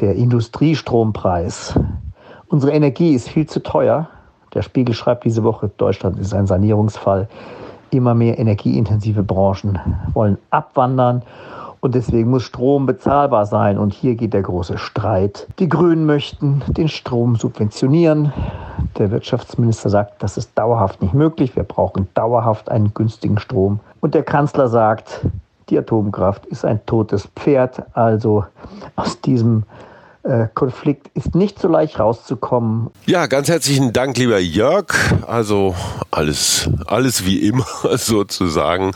Der 0.00 0.14
Industriestrompreis. 0.14 1.78
Unsere 2.48 2.72
Energie 2.72 3.14
ist 3.14 3.28
viel 3.28 3.46
zu 3.46 3.62
teuer 3.62 4.08
der 4.54 4.62
Spiegel 4.62 4.94
schreibt 4.94 5.24
diese 5.24 5.42
Woche, 5.44 5.70
Deutschland 5.76 6.18
ist 6.18 6.34
ein 6.34 6.46
Sanierungsfall. 6.46 7.28
Immer 7.90 8.14
mehr 8.14 8.38
energieintensive 8.38 9.22
Branchen 9.22 9.78
wollen 10.14 10.38
abwandern 10.50 11.22
und 11.82 11.96
deswegen 11.96 12.30
muss 12.30 12.44
Strom 12.44 12.86
bezahlbar 12.86 13.44
sein. 13.44 13.76
Und 13.76 13.92
hier 13.92 14.14
geht 14.14 14.34
der 14.34 14.42
große 14.42 14.78
Streit. 14.78 15.48
Die 15.58 15.68
Grünen 15.68 16.06
möchten 16.06 16.62
den 16.68 16.86
Strom 16.86 17.34
subventionieren. 17.34 18.32
Der 18.98 19.10
Wirtschaftsminister 19.10 19.90
sagt, 19.90 20.22
das 20.22 20.36
ist 20.36 20.56
dauerhaft 20.56 21.02
nicht 21.02 21.12
möglich. 21.12 21.56
Wir 21.56 21.64
brauchen 21.64 22.08
dauerhaft 22.14 22.70
einen 22.70 22.94
günstigen 22.94 23.38
Strom. 23.38 23.80
Und 24.00 24.14
der 24.14 24.22
Kanzler 24.22 24.68
sagt, 24.68 25.26
die 25.70 25.78
Atomkraft 25.78 26.46
ist 26.46 26.64
ein 26.64 26.86
totes 26.86 27.26
Pferd. 27.34 27.82
Also 27.94 28.44
aus 28.94 29.20
diesem 29.20 29.64
Konflikt 30.54 31.08
ist 31.14 31.34
nicht 31.34 31.58
so 31.58 31.68
leicht 31.68 31.98
rauszukommen. 31.98 32.90
Ja, 33.06 33.26
ganz 33.26 33.48
herzlichen 33.48 33.92
Dank, 33.92 34.16
lieber 34.16 34.38
Jörg. 34.38 34.86
Also 35.26 35.74
alles, 36.10 36.70
alles 36.86 37.24
wie 37.24 37.38
immer 37.38 37.66
sozusagen. 37.96 38.92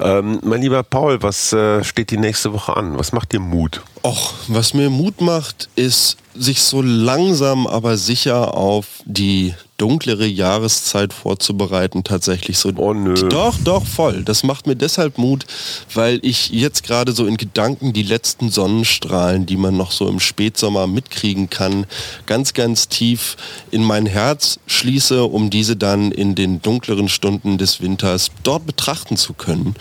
Ähm, 0.00 0.40
mein 0.42 0.62
lieber 0.62 0.82
Paul, 0.82 1.22
was 1.22 1.52
äh, 1.52 1.84
steht 1.84 2.10
die 2.10 2.18
nächste 2.18 2.52
Woche 2.52 2.76
an? 2.76 2.98
Was 2.98 3.12
macht 3.12 3.32
dir 3.32 3.40
Mut? 3.40 3.82
Och, 4.02 4.32
was 4.48 4.72
mir 4.72 4.88
Mut 4.88 5.20
macht, 5.20 5.68
ist 5.76 6.16
sich 6.34 6.62
so 6.62 6.80
langsam 6.80 7.66
aber 7.66 7.96
sicher 7.96 8.54
auf 8.54 8.86
die 9.04 9.54
dunklere 9.80 10.26
Jahreszeit 10.26 11.14
vorzubereiten, 11.14 12.04
tatsächlich 12.04 12.58
so. 12.58 12.70
Oh 12.76 12.92
nö. 12.92 13.14
Doch, 13.14 13.56
doch, 13.64 13.86
voll. 13.86 14.22
Das 14.24 14.42
macht 14.42 14.66
mir 14.66 14.76
deshalb 14.76 15.16
Mut, 15.16 15.46
weil 15.94 16.20
ich 16.22 16.50
jetzt 16.50 16.84
gerade 16.84 17.12
so 17.12 17.26
in 17.26 17.38
Gedanken 17.38 17.94
die 17.94 18.02
letzten 18.02 18.50
Sonnenstrahlen, 18.50 19.46
die 19.46 19.56
man 19.56 19.76
noch 19.76 19.92
so 19.92 20.06
im 20.08 20.20
Spätsommer 20.20 20.86
mitkriegen 20.86 21.48
kann, 21.48 21.86
ganz, 22.26 22.52
ganz 22.52 22.88
tief 22.88 23.36
in 23.70 23.82
mein 23.82 24.04
Herz 24.04 24.60
schließe, 24.66 25.24
um 25.24 25.48
diese 25.48 25.76
dann 25.76 26.12
in 26.12 26.34
den 26.34 26.60
dunkleren 26.60 27.08
Stunden 27.08 27.56
des 27.56 27.80
Winters 27.80 28.30
dort 28.42 28.66
betrachten 28.66 29.16
zu 29.16 29.32
können. 29.32 29.74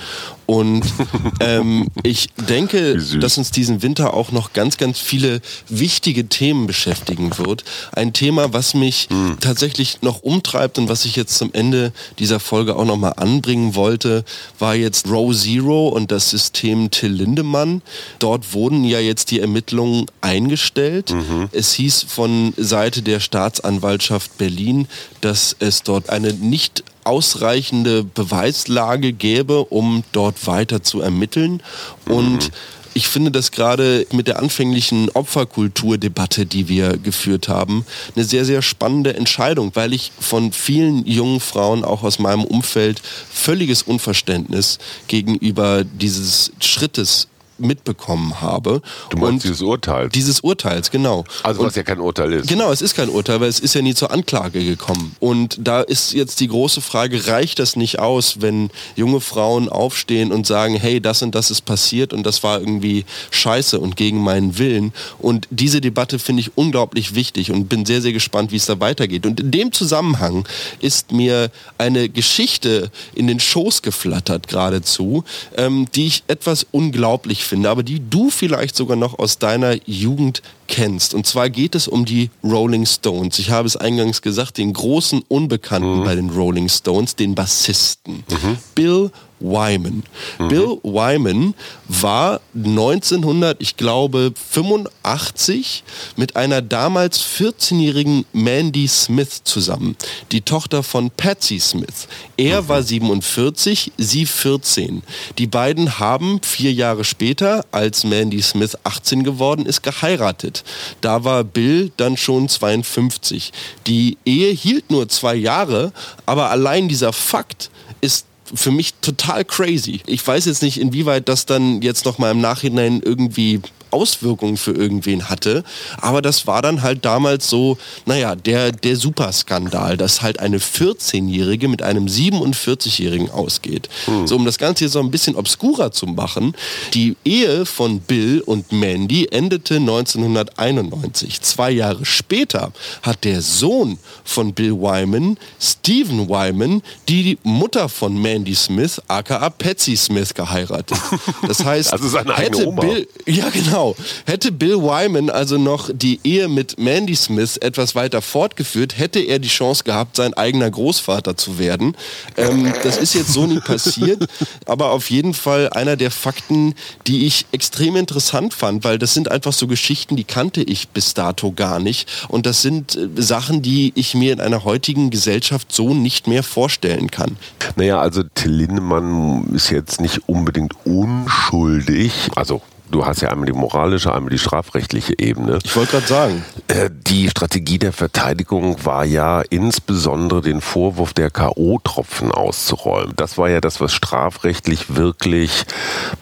Und 0.49 0.81
ähm, 1.41 1.89
ich 2.01 2.29
denke, 2.49 2.97
dass 3.19 3.37
uns 3.37 3.51
diesen 3.51 3.83
Winter 3.83 4.15
auch 4.15 4.31
noch 4.31 4.51
ganz, 4.51 4.77
ganz 4.77 4.97
viele 4.97 5.41
wichtige 5.67 6.27
Themen 6.27 6.65
beschäftigen 6.65 7.37
wird. 7.37 7.63
Ein 7.91 8.13
Thema, 8.13 8.51
was 8.51 8.73
mich 8.73 9.09
hm. 9.11 9.37
tatsächlich 9.39 10.01
noch 10.01 10.23
umtreibt 10.23 10.79
und 10.79 10.89
was 10.89 11.05
ich 11.05 11.15
jetzt 11.15 11.37
zum 11.37 11.53
Ende 11.53 11.93
dieser 12.17 12.39
Folge 12.39 12.77
auch 12.77 12.85
nochmal 12.85 13.13
anbringen 13.17 13.75
wollte, 13.75 14.25
war 14.57 14.73
jetzt 14.73 15.07
Row 15.07 15.35
Zero 15.35 15.89
und 15.89 16.09
das 16.11 16.31
System 16.31 16.89
Till 16.89 17.11
Lindemann. 17.11 17.83
Dort 18.17 18.51
wurden 18.51 18.83
ja 18.83 18.99
jetzt 18.99 19.29
die 19.29 19.41
Ermittlungen 19.41 20.07
eingestellt. 20.21 21.11
Mhm. 21.11 21.49
Es 21.51 21.73
hieß 21.73 22.07
von 22.09 22.55
Seite 22.57 23.03
der 23.03 23.19
Staatsanwaltschaft 23.19 24.39
Berlin, 24.39 24.87
dass 25.21 25.55
es 25.59 25.83
dort 25.83 26.09
eine 26.09 26.33
nicht 26.33 26.83
ausreichende 27.09 28.03
Beweislage 28.03 29.13
gäbe, 29.13 29.65
um 29.65 30.03
dort 30.11 30.45
weiter 30.45 30.83
zu 30.83 31.01
ermitteln. 31.01 31.63
Und 32.05 32.51
ich 32.93 33.07
finde 33.07 33.31
das 33.31 33.51
gerade 33.51 34.05
mit 34.11 34.27
der 34.27 34.39
anfänglichen 34.39 35.09
Opferkulturdebatte, 35.11 36.45
die 36.45 36.67
wir 36.67 36.97
geführt 36.97 37.47
haben, 37.47 37.85
eine 38.15 38.25
sehr, 38.25 38.45
sehr 38.45 38.61
spannende 38.61 39.15
Entscheidung, 39.15 39.71
weil 39.73 39.93
ich 39.93 40.11
von 40.19 40.51
vielen 40.51 41.05
jungen 41.07 41.39
Frauen 41.39 41.83
auch 41.83 42.03
aus 42.03 42.19
meinem 42.19 42.43
Umfeld 42.43 43.01
völliges 43.31 43.83
Unverständnis 43.83 44.79
gegenüber 45.07 45.83
dieses 45.83 46.51
Schrittes 46.59 47.28
mitbekommen 47.59 48.41
habe. 48.41 48.81
Du 49.09 49.17
meinst 49.17 49.33
und 49.33 49.43
dieses 49.43 49.61
Urteil? 49.61 50.09
Dieses 50.09 50.41
Urteils, 50.41 50.91
genau. 50.91 51.23
Also 51.43 51.61
was 51.61 51.67
und, 51.67 51.75
ja 51.75 51.83
kein 51.83 51.99
Urteil 51.99 52.33
ist. 52.33 52.47
Genau, 52.47 52.71
es 52.71 52.81
ist 52.81 52.95
kein 52.95 53.09
Urteil, 53.09 53.39
weil 53.41 53.49
es 53.49 53.59
ist 53.59 53.75
ja 53.75 53.81
nie 53.81 53.93
zur 53.93 54.11
Anklage 54.11 54.63
gekommen. 54.63 55.15
Und 55.19 55.57
da 55.61 55.81
ist 55.81 56.13
jetzt 56.13 56.39
die 56.39 56.47
große 56.47 56.81
Frage, 56.81 57.27
reicht 57.27 57.59
das 57.59 57.75
nicht 57.75 57.99
aus, 57.99 58.41
wenn 58.41 58.69
junge 58.95 59.21
Frauen 59.21 59.69
aufstehen 59.69 60.31
und 60.31 60.47
sagen, 60.47 60.75
hey, 60.75 61.01
das 61.01 61.21
und 61.21 61.35
das 61.35 61.51
ist 61.51 61.65
passiert 61.65 62.13
und 62.13 62.23
das 62.23 62.43
war 62.43 62.59
irgendwie 62.59 63.05
scheiße 63.31 63.79
und 63.79 63.95
gegen 63.95 64.23
meinen 64.23 64.57
Willen. 64.57 64.93
Und 65.17 65.47
diese 65.49 65.81
Debatte 65.81 66.19
finde 66.19 66.41
ich 66.41 66.51
unglaublich 66.55 67.15
wichtig 67.15 67.51
und 67.51 67.69
bin 67.69 67.85
sehr, 67.85 68.01
sehr 68.01 68.13
gespannt, 68.13 68.51
wie 68.51 68.57
es 68.57 68.65
da 68.65 68.79
weitergeht. 68.79 69.25
Und 69.25 69.39
in 69.39 69.51
dem 69.51 69.71
Zusammenhang 69.71 70.47
ist 70.79 71.11
mir 71.11 71.51
eine 71.77 72.09
Geschichte 72.09 72.91
in 73.15 73.27
den 73.27 73.39
Schoß 73.39 73.81
geflattert 73.81 74.47
geradezu, 74.47 75.23
ähm, 75.57 75.87
die 75.95 76.07
ich 76.07 76.23
etwas 76.27 76.65
unglaublich 76.71 77.43
finde, 77.49 77.69
aber 77.69 77.83
die 77.83 78.01
du 78.09 78.29
vielleicht 78.29 78.75
sogar 78.75 78.95
noch 78.95 79.19
aus 79.19 79.39
deiner 79.39 79.75
Jugend 79.87 80.41
kennst. 80.67 81.13
Und 81.13 81.27
zwar 81.27 81.49
geht 81.49 81.75
es 81.75 81.87
um 81.87 82.05
die 82.05 82.29
Rolling 82.43 82.85
Stones. 82.85 83.39
Ich 83.39 83.49
habe 83.49 83.67
es 83.67 83.75
eingangs 83.75 84.21
gesagt, 84.21 84.57
den 84.57 84.71
großen 84.71 85.23
Unbekannten 85.27 85.99
mhm. 85.99 86.03
bei 86.03 86.15
den 86.15 86.29
Rolling 86.29 86.69
Stones, 86.69 87.15
den 87.15 87.35
Bassisten. 87.35 88.23
Mhm. 88.29 88.57
Bill 88.75 89.11
Wyman. 89.39 90.03
Mhm. 90.37 90.47
Bill 90.47 90.77
Wyman 90.83 91.53
war 91.87 92.41
1900, 92.55 93.57
ich 93.61 93.77
glaube 93.77 94.33
85 94.35 95.83
mit 96.15 96.35
einer 96.35 96.61
damals 96.61 97.21
14-jährigen 97.21 98.25
Mandy 98.33 98.87
Smith 98.87 99.41
zusammen, 99.43 99.95
die 100.31 100.41
Tochter 100.41 100.83
von 100.83 101.11
Patsy 101.11 101.59
Smith. 101.59 102.07
Er 102.37 102.63
mhm. 102.63 102.67
war 102.67 102.83
47, 102.83 103.91
sie 103.97 104.25
14. 104.25 105.03
Die 105.37 105.47
beiden 105.47 105.99
haben 105.99 106.41
vier 106.43 106.73
Jahre 106.73 107.03
später, 107.03 107.65
als 107.71 108.03
Mandy 108.03 108.41
Smith 108.41 108.77
18 108.83 109.23
geworden 109.23 109.65
ist, 109.65 109.81
geheiratet. 109.83 110.63
Da 111.01 111.23
war 111.23 111.43
Bill 111.43 111.91
dann 111.97 112.17
schon 112.17 112.49
52. 112.49 113.51
Die 113.87 114.17
Ehe 114.25 114.51
hielt 114.51 114.91
nur 114.91 115.09
zwei 115.09 115.35
Jahre, 115.35 115.91
aber 116.25 116.49
allein 116.49 116.87
dieser 116.87 117.13
Fakt 117.13 117.69
ist 118.01 118.28
für 118.53 118.71
mich 118.71 118.93
total 119.01 119.45
crazy. 119.45 120.01
Ich 120.05 120.25
weiß 120.25 120.45
jetzt 120.45 120.61
nicht, 120.61 120.79
inwieweit 120.79 121.29
das 121.29 121.45
dann 121.45 121.81
jetzt 121.81 122.05
noch 122.05 122.17
mal 122.17 122.31
im 122.31 122.41
Nachhinein 122.41 123.01
irgendwie 123.03 123.61
Auswirkungen 123.91 124.57
für 124.57 124.71
irgendwen 124.71 125.29
hatte. 125.29 125.63
Aber 126.01 126.21
das 126.21 126.47
war 126.47 126.61
dann 126.61 126.81
halt 126.81 127.05
damals 127.05 127.49
so, 127.49 127.77
naja, 128.05 128.35
der, 128.35 128.71
der 128.71 128.95
Superskandal, 128.95 129.97
dass 129.97 130.21
halt 130.21 130.39
eine 130.39 130.59
14-Jährige 130.59 131.67
mit 131.67 131.81
einem 131.81 132.05
47-Jährigen 132.05 133.29
ausgeht. 133.29 133.89
Hm. 134.05 134.27
So, 134.27 134.35
um 134.35 134.45
das 134.45 134.57
Ganze 134.57 134.79
hier 134.79 134.89
so 134.89 134.99
ein 134.99 135.11
bisschen 135.11 135.35
obskurer 135.35 135.91
zu 135.91 136.05
machen, 136.05 136.55
die 136.93 137.15
Ehe 137.25 137.65
von 137.65 137.99
Bill 137.99 138.41
und 138.45 138.71
Mandy 138.71 139.27
endete 139.31 139.75
1991. 139.75 141.41
Zwei 141.41 141.71
Jahre 141.71 142.05
später 142.05 142.71
hat 143.01 143.23
der 143.23 143.41
Sohn 143.41 143.97
von 144.23 144.53
Bill 144.53 144.73
Wyman, 144.73 145.37
Stephen 145.59 146.29
Wyman, 146.29 146.81
die 147.07 147.37
Mutter 147.43 147.89
von 147.89 148.19
Mandy 148.21 148.55
Smith, 148.55 149.01
aka 149.07 149.49
Patsy 149.49 149.95
Smith, 149.95 150.33
geheiratet. 150.33 150.97
Das 151.47 151.63
heißt, 151.63 151.93
also 151.93 152.07
seine 152.07 152.35
hätte. 152.35 152.67
Bill, 152.71 153.07
ja 153.25 153.49
genau, 153.49 153.78
Genau. 153.79 153.95
Hätte 154.25 154.51
Bill 154.51 154.81
Wyman 154.81 155.29
also 155.29 155.57
noch 155.57 155.89
die 155.93 156.19
Ehe 156.25 156.49
mit 156.49 156.77
Mandy 156.77 157.15
Smith 157.15 157.55
etwas 157.55 157.95
weiter 157.95 158.21
fortgeführt, 158.21 158.97
hätte 158.97 159.19
er 159.19 159.39
die 159.39 159.47
Chance 159.47 159.85
gehabt, 159.85 160.17
sein 160.17 160.33
eigener 160.33 160.69
Großvater 160.69 161.37
zu 161.37 161.59
werden. 161.59 161.95
Ähm, 162.35 162.73
das 162.83 162.97
ist 162.97 163.13
jetzt 163.13 163.31
so 163.31 163.47
nie 163.47 163.61
passiert, 163.61 164.27
aber 164.65 164.91
auf 164.91 165.09
jeden 165.09 165.33
Fall 165.33 165.69
einer 165.69 165.95
der 165.95 166.11
Fakten, 166.11 166.75
die 167.07 167.25
ich 167.25 167.45
extrem 167.53 167.95
interessant 167.95 168.53
fand, 168.53 168.83
weil 168.83 168.99
das 168.99 169.13
sind 169.13 169.31
einfach 169.31 169.53
so 169.53 169.65
Geschichten, 169.65 170.17
die 170.17 170.25
kannte 170.25 170.61
ich 170.61 170.89
bis 170.89 171.13
dato 171.13 171.53
gar 171.53 171.79
nicht. 171.79 172.09
Und 172.27 172.45
das 172.45 172.61
sind 172.61 172.97
äh, 172.97 173.21
Sachen, 173.21 173.61
die 173.61 173.93
ich 173.95 174.13
mir 174.13 174.33
in 174.33 174.41
einer 174.41 174.65
heutigen 174.65 175.09
Gesellschaft 175.09 175.71
so 175.71 175.93
nicht 175.93 176.27
mehr 176.27 176.43
vorstellen 176.43 177.09
kann. 177.11 177.37
Naja, 177.77 178.01
also 178.01 178.23
Till 178.35 178.51
Lindemann 178.51 179.53
ist 179.53 179.69
jetzt 179.69 180.01
nicht 180.01 180.27
unbedingt 180.27 180.73
unschuldig. 180.85 182.11
Also 182.35 182.61
du 182.91 183.05
hast 183.05 183.21
ja 183.21 183.29
einmal 183.29 183.45
die 183.45 183.53
moralische, 183.53 184.13
einmal 184.13 184.31
die 184.31 184.39
strafrechtliche 184.39 185.13
Ebene. 185.17 185.59
Ich 185.63 185.75
wollte 185.75 185.91
gerade 185.91 186.07
sagen. 186.07 186.45
Äh, 186.67 186.89
die 186.91 187.29
Strategie 187.29 187.79
der 187.79 187.93
Verteidigung 187.93 188.85
war 188.85 189.05
ja 189.05 189.41
insbesondere 189.49 190.41
den 190.41 190.61
Vorwurf 190.61 191.13
der 191.13 191.29
K.O.-Tropfen 191.29 192.31
auszuräumen. 192.31 193.13
Das 193.15 193.37
war 193.37 193.49
ja 193.49 193.61
das, 193.61 193.79
was 193.81 193.93
strafrechtlich 193.93 194.95
wirklich 194.95 195.65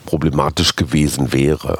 problematisch 0.06 0.76
gewesen 0.76 1.32
wäre. 1.32 1.78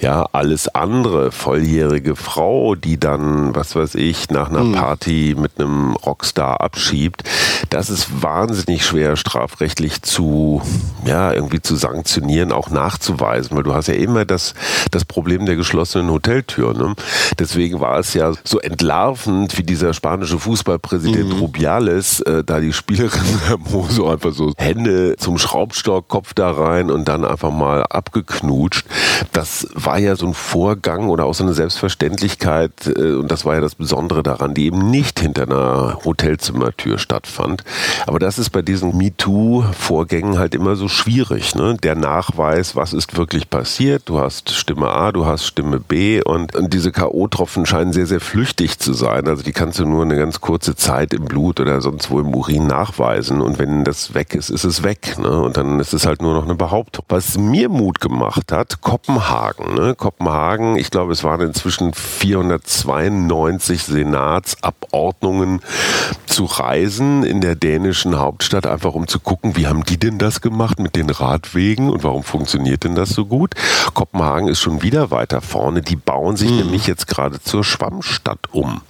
Ja, 0.00 0.26
alles 0.32 0.68
andere, 0.74 1.32
volljährige 1.32 2.16
Frau, 2.16 2.74
die 2.74 2.98
dann, 2.98 3.54
was 3.54 3.76
weiß 3.76 3.94
ich, 3.94 4.30
nach 4.30 4.48
einer 4.50 4.60
hm. 4.60 4.72
Party 4.72 5.34
mit 5.38 5.58
einem 5.58 5.94
Rockstar 5.94 6.60
abschiebt, 6.60 7.24
das 7.70 7.90
ist 7.90 8.22
wahnsinnig 8.22 8.84
schwer 8.84 9.16
strafrechtlich 9.16 10.02
zu, 10.02 10.62
ja, 11.04 11.32
irgendwie 11.32 11.62
zu 11.62 11.76
sanktionieren, 11.76 12.52
auch 12.52 12.70
nachzuweisen, 12.70 13.56
weil 13.56 13.62
du 13.62 13.74
hast 13.74 13.88
ja 13.88 13.94
immer 13.94 14.21
immer 14.22 14.24
das, 14.24 14.54
das 14.90 15.04
Problem 15.04 15.46
der 15.46 15.56
geschlossenen 15.56 16.10
Hoteltür. 16.10 16.74
Ne? 16.74 16.94
Deswegen 17.38 17.80
war 17.80 17.98
es 17.98 18.14
ja 18.14 18.32
so 18.44 18.60
entlarvend, 18.60 19.58
wie 19.58 19.62
dieser 19.62 19.92
spanische 19.92 20.38
Fußballpräsident 20.38 21.34
mhm. 21.34 21.38
Rubiales 21.40 22.20
äh, 22.20 22.44
da 22.44 22.60
die 22.60 22.72
Spielerin 22.72 23.20
Hermoso 23.46 24.08
einfach 24.08 24.32
so 24.32 24.52
Hände 24.56 25.16
zum 25.18 25.38
Schraubstock, 25.38 26.08
Kopf 26.08 26.34
da 26.34 26.50
rein 26.50 26.90
und 26.90 27.08
dann 27.08 27.24
einfach 27.24 27.50
mal 27.50 27.82
abgeknutscht. 27.84 28.86
Das 29.32 29.68
war 29.74 29.98
ja 29.98 30.16
so 30.16 30.26
ein 30.26 30.34
Vorgang 30.34 31.08
oder 31.08 31.24
auch 31.24 31.34
so 31.34 31.44
eine 31.44 31.54
Selbstverständlichkeit 31.54 32.72
äh, 32.86 33.12
und 33.14 33.30
das 33.30 33.44
war 33.44 33.54
ja 33.54 33.60
das 33.60 33.74
Besondere 33.74 34.22
daran, 34.22 34.54
die 34.54 34.66
eben 34.66 34.90
nicht 34.90 35.20
hinter 35.20 35.42
einer 35.42 35.98
Hotelzimmertür 36.04 36.98
stattfand. 36.98 37.64
Aber 38.06 38.18
das 38.18 38.38
ist 38.38 38.50
bei 38.50 38.62
diesen 38.62 38.96
MeToo-Vorgängen 38.96 40.38
halt 40.38 40.54
immer 40.54 40.76
so 40.76 40.88
schwierig. 40.88 41.54
Ne? 41.54 41.76
Der 41.82 41.94
Nachweis, 41.94 42.76
was 42.76 42.92
ist 42.92 43.16
wirklich 43.16 43.50
passiert, 43.50 44.02
du 44.06 44.20
hast 44.20 44.50
Stimme 44.50 44.88
A, 44.88 45.12
du 45.12 45.26
hast 45.26 45.46
Stimme 45.46 45.80
B 45.80 46.22
und, 46.22 46.54
und 46.54 46.72
diese 46.72 46.92
K.O.-Tropfen 46.92 47.66
scheinen 47.66 47.92
sehr, 47.92 48.06
sehr 48.06 48.20
flüchtig 48.20 48.78
zu 48.78 48.92
sein. 48.92 49.28
Also 49.28 49.42
die 49.42 49.52
kannst 49.52 49.78
du 49.78 49.86
nur 49.86 50.02
eine 50.02 50.16
ganz 50.16 50.40
kurze 50.40 50.74
Zeit 50.76 51.14
im 51.14 51.24
Blut 51.24 51.60
oder 51.60 51.80
sonst 51.80 52.10
wo 52.10 52.20
im 52.20 52.34
Urin 52.34 52.66
nachweisen 52.66 53.40
und 53.40 53.58
wenn 53.58 53.84
das 53.84 54.14
weg 54.14 54.34
ist, 54.34 54.50
ist 54.50 54.64
es 54.64 54.82
weg. 54.82 55.16
Ne? 55.18 55.30
Und 55.30 55.56
dann 55.56 55.80
ist 55.80 55.92
es 55.92 56.06
halt 56.06 56.22
nur 56.22 56.34
noch 56.34 56.44
eine 56.44 56.54
Behauptung. 56.54 57.04
Was 57.08 57.38
mir 57.38 57.68
Mut 57.68 58.00
gemacht 58.00 58.52
hat, 58.52 58.80
Kopenhagen. 59.12 59.74
Ne? 59.74 59.94
Kopenhagen, 59.94 60.76
ich 60.76 60.90
glaube, 60.90 61.12
es 61.12 61.22
waren 61.22 61.42
inzwischen 61.42 61.92
492 61.92 63.84
Senatsabordnungen 63.84 65.60
zu 66.26 66.46
reisen 66.46 67.22
in 67.22 67.42
der 67.42 67.54
dänischen 67.54 68.18
Hauptstadt, 68.18 68.66
einfach 68.66 68.94
um 68.94 69.06
zu 69.06 69.20
gucken, 69.20 69.54
wie 69.56 69.66
haben 69.66 69.84
die 69.84 69.98
denn 69.98 70.16
das 70.16 70.40
gemacht 70.40 70.78
mit 70.78 70.96
den 70.96 71.10
Radwegen 71.10 71.90
und 71.90 72.04
warum 72.04 72.22
funktioniert 72.22 72.84
denn 72.84 72.94
das 72.94 73.10
so 73.10 73.26
gut? 73.26 73.54
Kopenhagen 73.92 74.48
ist 74.48 74.60
schon 74.60 74.82
wieder 74.82 75.10
weiter 75.10 75.42
vorne. 75.42 75.82
Die 75.82 75.96
bauen 75.96 76.36
sich 76.36 76.50
mhm. 76.50 76.56
nämlich 76.56 76.86
jetzt 76.86 77.06
gerade 77.06 77.38
zur 77.40 77.64
Schwammstadt 77.64 78.48
um. 78.52 78.80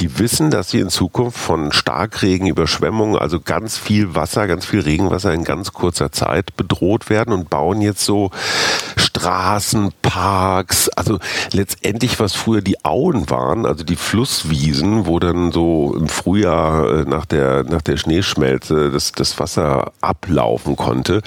Die 0.00 0.18
wissen, 0.18 0.50
dass 0.50 0.70
sie 0.70 0.80
in 0.80 0.90
Zukunft 0.90 1.38
von 1.38 1.72
Starkregen, 1.72 2.46
Überschwemmungen, 2.46 3.16
also 3.16 3.40
ganz 3.40 3.78
viel 3.78 4.14
Wasser, 4.14 4.46
ganz 4.46 4.66
viel 4.66 4.80
Regenwasser 4.80 5.32
in 5.32 5.44
ganz 5.44 5.72
kurzer 5.72 6.12
Zeit 6.12 6.54
bedroht 6.56 7.08
werden 7.08 7.32
und 7.32 7.48
bauen 7.48 7.80
jetzt 7.80 8.04
so 8.04 8.30
Straßen, 8.96 9.53
Parks, 10.02 10.88
also 10.90 11.18
letztendlich 11.52 12.20
was 12.20 12.34
früher 12.34 12.60
die 12.60 12.84
Auen 12.84 13.30
waren, 13.30 13.66
also 13.66 13.84
die 13.84 13.96
Flusswiesen, 13.96 15.06
wo 15.06 15.18
dann 15.18 15.52
so 15.52 15.94
im 15.96 16.08
Frühjahr 16.08 17.00
äh, 17.00 17.04
nach 17.04 17.26
der, 17.26 17.64
nach 17.64 17.82
der 17.82 17.96
Schneeschmelze 17.96 18.90
das, 18.90 19.12
das 19.12 19.38
Wasser 19.38 19.92
ablaufen 20.00 20.76
konnte, 20.76 21.22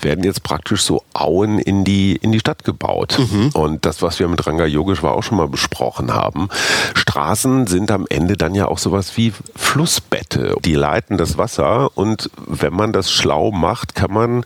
werden 0.00 0.24
jetzt 0.24 0.42
praktisch 0.42 0.82
so 0.82 1.02
Auen 1.12 1.58
in 1.58 1.84
die, 1.84 2.16
in 2.16 2.32
die 2.32 2.40
Stadt 2.40 2.64
gebaut. 2.64 3.18
Mhm. 3.18 3.50
Und 3.54 3.86
das, 3.86 4.02
was 4.02 4.18
wir 4.18 4.28
mit 4.28 4.46
Ranga 4.46 4.66
Yogeshwar 4.66 5.14
auch 5.14 5.22
schon 5.22 5.38
mal 5.38 5.48
besprochen 5.48 6.12
haben, 6.12 6.48
Straßen 6.94 7.66
sind 7.66 7.90
am 7.90 8.06
Ende 8.08 8.36
dann 8.36 8.54
ja 8.54 8.66
auch 8.68 8.78
sowas 8.78 9.16
wie 9.16 9.32
Flussbette. 9.54 10.56
Die 10.64 10.74
leiten 10.74 11.16
das 11.18 11.38
Wasser 11.38 11.96
und 11.96 12.30
wenn 12.46 12.72
man 12.72 12.92
das 12.92 13.10
schlau 13.12 13.50
macht, 13.50 13.94
kann 13.94 14.12
man 14.12 14.44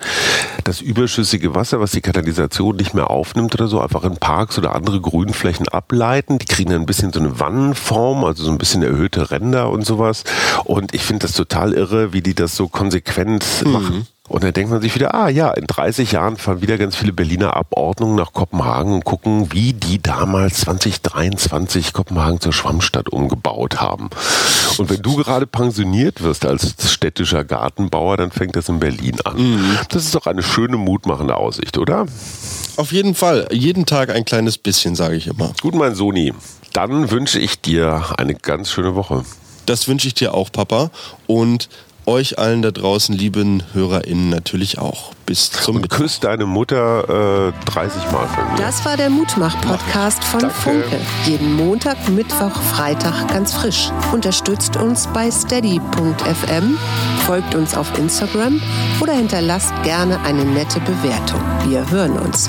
das 0.65 0.81
überschüssige 0.81 1.55
Wasser, 1.55 1.81
was 1.81 1.93
die 1.93 2.01
Kanalisation 2.01 2.77
nicht 2.77 2.95
mehr 2.95 3.11
aufnimmt 3.17 3.55
oder 3.55 3.69
so, 3.69 3.81
einfach 3.81 4.05
in 4.05 4.17
Parks 4.17 4.59
oder 4.59 4.75
andere 4.75 5.01
Grünflächen 5.01 5.69
ableiten. 5.69 6.39
Die 6.39 6.47
kriegen 6.47 6.71
dann 6.71 6.83
ein 6.83 6.87
bisschen 6.87 7.13
so 7.13 7.21
eine 7.21 7.41
Wannenform, 7.41 8.25
also 8.25 8.45
so 8.45 8.51
ein 8.51 8.59
bisschen 8.59 8.83
erhöhte 8.83 9.31
Ränder 9.31 9.71
und 9.71 9.85
sowas. 9.85 10.25
Und 10.65 10.95
ich 10.95 11.03
finde 11.03 11.27
das 11.27 11.33
total 11.33 11.73
irre, 11.73 12.13
wie 12.13 12.23
die 12.23 12.35
das 12.35 12.57
so 12.57 12.69
konsequent 12.69 13.45
mhm. 13.65 13.73
machen. 13.73 14.07
Und 14.29 14.43
dann 14.43 14.53
denkt 14.53 14.71
man 14.71 14.81
sich 14.81 14.95
wieder, 14.95 15.15
ah 15.15 15.29
ja, 15.29 15.51
in 15.53 15.67
30 15.67 16.13
Jahren 16.13 16.37
fahren 16.37 16.61
wieder 16.61 16.79
ganz 16.79 16.97
viele 16.97 17.13
Berliner 17.13 17.57
Abordnungen 17.57 18.17
nach 18.17 18.33
Kopenhagen 18.33 18.93
und 18.93 19.05
gucken, 19.05 19.53
wie 19.53 19.73
die 19.73 20.03
damals 20.03 20.61
2023 20.61 21.93
Kopenhagen 21.93 22.41
zur 22.41 22.53
Schwammstadt 22.53 23.09
umgebaut 23.09 23.81
haben. 23.81 24.11
Und 24.79 24.91
wenn 24.91 25.03
du 25.03 25.17
gerade 25.17 25.47
pensioniert 25.47 26.23
wirst 26.23 26.45
als 26.45 26.75
städtischer 26.93 27.45
Gartenbauer, 27.45 28.17
dann 28.17 28.31
fängt 28.31 28.57
das 28.57 28.69
in 28.69 28.81
Berlin 28.81 29.17
an. 29.25 29.37
Mhm. 29.37 29.79
Das 29.91 30.05
ist 30.05 30.15
doch 30.15 30.27
eine 30.27 30.43
schöne, 30.43 30.77
mutmachende 30.77 31.37
Aussicht, 31.37 31.79
oder? 31.79 32.07
Auf 32.77 32.93
jeden 32.93 33.15
Fall. 33.15 33.49
Jeden 33.53 33.87
Tag 33.87 34.11
ein 34.11 34.25
kleines 34.25 34.59
bisschen, 34.59 34.97
sage 34.97 35.17
ich 35.17 35.29
immer. 35.29 35.53
Gut, 35.63 35.75
mein 35.75 35.95
Soni. 35.95 36.35
Dann 36.73 37.11
wünsche 37.11 37.39
ich 37.39 37.61
dir 37.61 38.05
eine 38.19 38.35
ganz 38.35 38.71
schöne 38.71 38.95
Woche. 38.95 39.25
Das 39.65 39.89
wünsche 39.89 40.09
ich 40.09 40.15
dir 40.15 40.35
auch, 40.35 40.53
Papa. 40.53 40.91
Und 41.27 41.69
euch 42.07 42.39
allen 42.39 42.63
da 42.63 42.71
draußen, 42.71 43.15
lieben 43.15 43.63
HörerInnen, 43.73 44.31
natürlich 44.31 44.79
auch. 44.79 45.13
Bis 45.27 45.51
zum 45.51 45.77
Und 45.77 45.91
küsst 45.91 46.25
deine 46.25 46.47
Mutter 46.47 47.49
äh, 47.49 47.71
30 47.71 48.13
Mal 48.13 48.27
von 48.29 48.53
mir. 48.53 48.59
Das 48.59 48.85
war 48.85 48.97
der 48.97 49.11
Mutmach-Podcast 49.11 50.23
von 50.25 50.41
Danke. 50.41 50.55
Funke. 50.55 51.01
Jeden 51.27 51.55
Montag, 51.55 52.09
Mittwoch, 52.09 52.61
Freitag 52.75 53.29
ganz 53.29 53.53
frisch. 53.53 53.91
Unterstützt 54.13 54.77
uns 54.77 55.09
bei 55.09 55.31
steady.fm, 55.31 56.79
folgt 57.27 57.55
uns 57.55 57.77
auf 57.77 57.99
Instagram 57.99 58.63
oder 59.01 59.15
hinterlasst 59.15 59.73
gerne 59.83 60.21
eine 60.21 60.45
nette 60.45 60.81
Bewertung. 60.81 61.41
Wir 61.67 61.91
hören 61.91 62.19
uns. 62.19 62.49